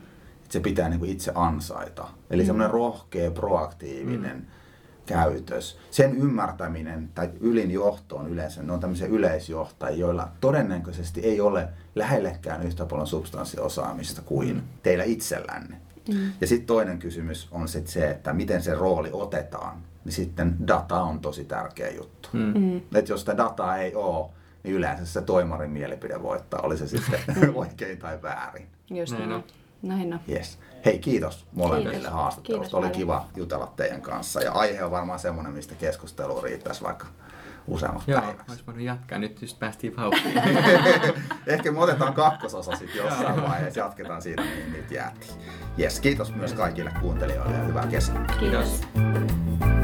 Se 0.49 0.61
pitää 0.61 0.89
niin 0.89 0.99
kuin 0.99 1.11
itse 1.11 1.33
ansaita. 1.35 2.09
Eli 2.31 2.43
mm. 2.43 2.47
semmoinen 2.47 2.71
rohkea, 2.71 3.31
proaktiivinen, 3.31 4.37
mm 4.37 4.47
käytös, 5.11 5.79
sen 5.91 6.17
ymmärtäminen 6.17 7.11
tai 7.15 7.31
ylin 7.41 7.71
johto 7.71 8.17
on 8.17 8.29
yleensä, 8.29 8.63
ne 8.63 8.73
on 8.73 8.81
tämmöisiä 8.81 9.07
yleisjohtajia, 9.07 10.01
joilla 10.01 10.29
todennäköisesti 10.41 11.21
ei 11.21 11.41
ole 11.41 11.69
lähellekään 11.95 12.63
yhtä 12.63 12.87
paljon 12.87 13.07
substanssiosaamista 13.07 14.23
kuin 14.23 14.55
mm. 14.55 14.63
teillä 14.83 15.05
itsellänne. 15.05 15.77
Mm. 16.09 16.33
Ja 16.41 16.47
sitten 16.47 16.67
toinen 16.67 16.99
kysymys 16.99 17.49
on 17.51 17.69
sit 17.69 17.87
se, 17.87 18.11
että 18.11 18.33
miten 18.33 18.63
se 18.63 18.75
rooli 18.75 19.11
otetaan, 19.13 19.83
niin 20.05 20.13
sitten 20.13 20.57
data 20.67 21.03
on 21.03 21.21
tosi 21.21 21.45
tärkeä 21.45 21.91
juttu. 21.91 22.29
Mm. 22.33 22.53
mm. 22.59 22.77
Että 22.95 23.13
jos 23.13 23.21
sitä 23.21 23.37
dataa 23.37 23.77
ei 23.77 23.95
ole, 23.95 24.31
niin 24.63 24.75
yleensä 24.75 25.07
se 25.07 25.21
toimarin 25.23 25.71
mielipide 25.71 26.23
voittaa, 26.23 26.61
oli 26.63 26.77
se 26.77 26.87
sitten 26.87 27.21
oikein 27.55 27.99
tai 27.99 28.23
väärin. 28.23 28.69
Just 28.91 29.19
näin. 29.19 29.45
Näin 29.83 30.13
on. 30.15 30.21
Yes. 30.29 30.59
Hei, 30.85 30.99
kiitos 30.99 31.47
molemmille 31.53 31.95
kiitos. 31.95 32.13
haastattelusta. 32.13 32.63
Kiitos 32.63 32.75
Oli 32.75 32.87
paljon. 32.87 32.99
kiva 33.01 33.27
jutella 33.37 33.73
teidän 33.77 34.03
kanssa. 34.03 34.41
Ja 34.43 34.53
aihe 34.53 34.85
on 34.85 34.91
varmaan 34.91 35.19
semmoinen, 35.19 35.53
mistä 35.53 35.75
keskustelu 35.75 36.41
riittäisi 36.41 36.83
vaikka 36.83 37.07
useammat 37.67 38.03
Joo, 38.09 38.21
päiväksi. 38.21 38.45
olisi 38.53 38.67
voinut 38.67 38.85
jatkaa. 38.85 39.19
Nyt 39.19 39.43
just 39.43 39.59
päästiin 39.59 39.97
vauhtiin. 39.97 40.35
Ehkä 41.47 41.73
me 41.73 41.81
otetaan 41.81 42.15
kakkososa 42.15 42.77
sitten 42.77 42.97
jossain 42.99 43.43
vaiheessa. 43.43 43.81
Jatketaan 43.81 44.23
siitä, 44.23 44.43
mihin 44.43 44.73
nyt 44.73 44.91
jäätiin. 44.91 45.33
Yes, 45.79 46.01
kiitos 46.01 46.35
myös 46.35 46.53
kaikille 46.53 46.93
kuuntelijoille 47.01 47.57
ja 47.57 47.65
hyvää 47.65 47.87
kesää. 47.87 48.25
Kiitos. 48.41 48.87
kiitos. 48.95 49.80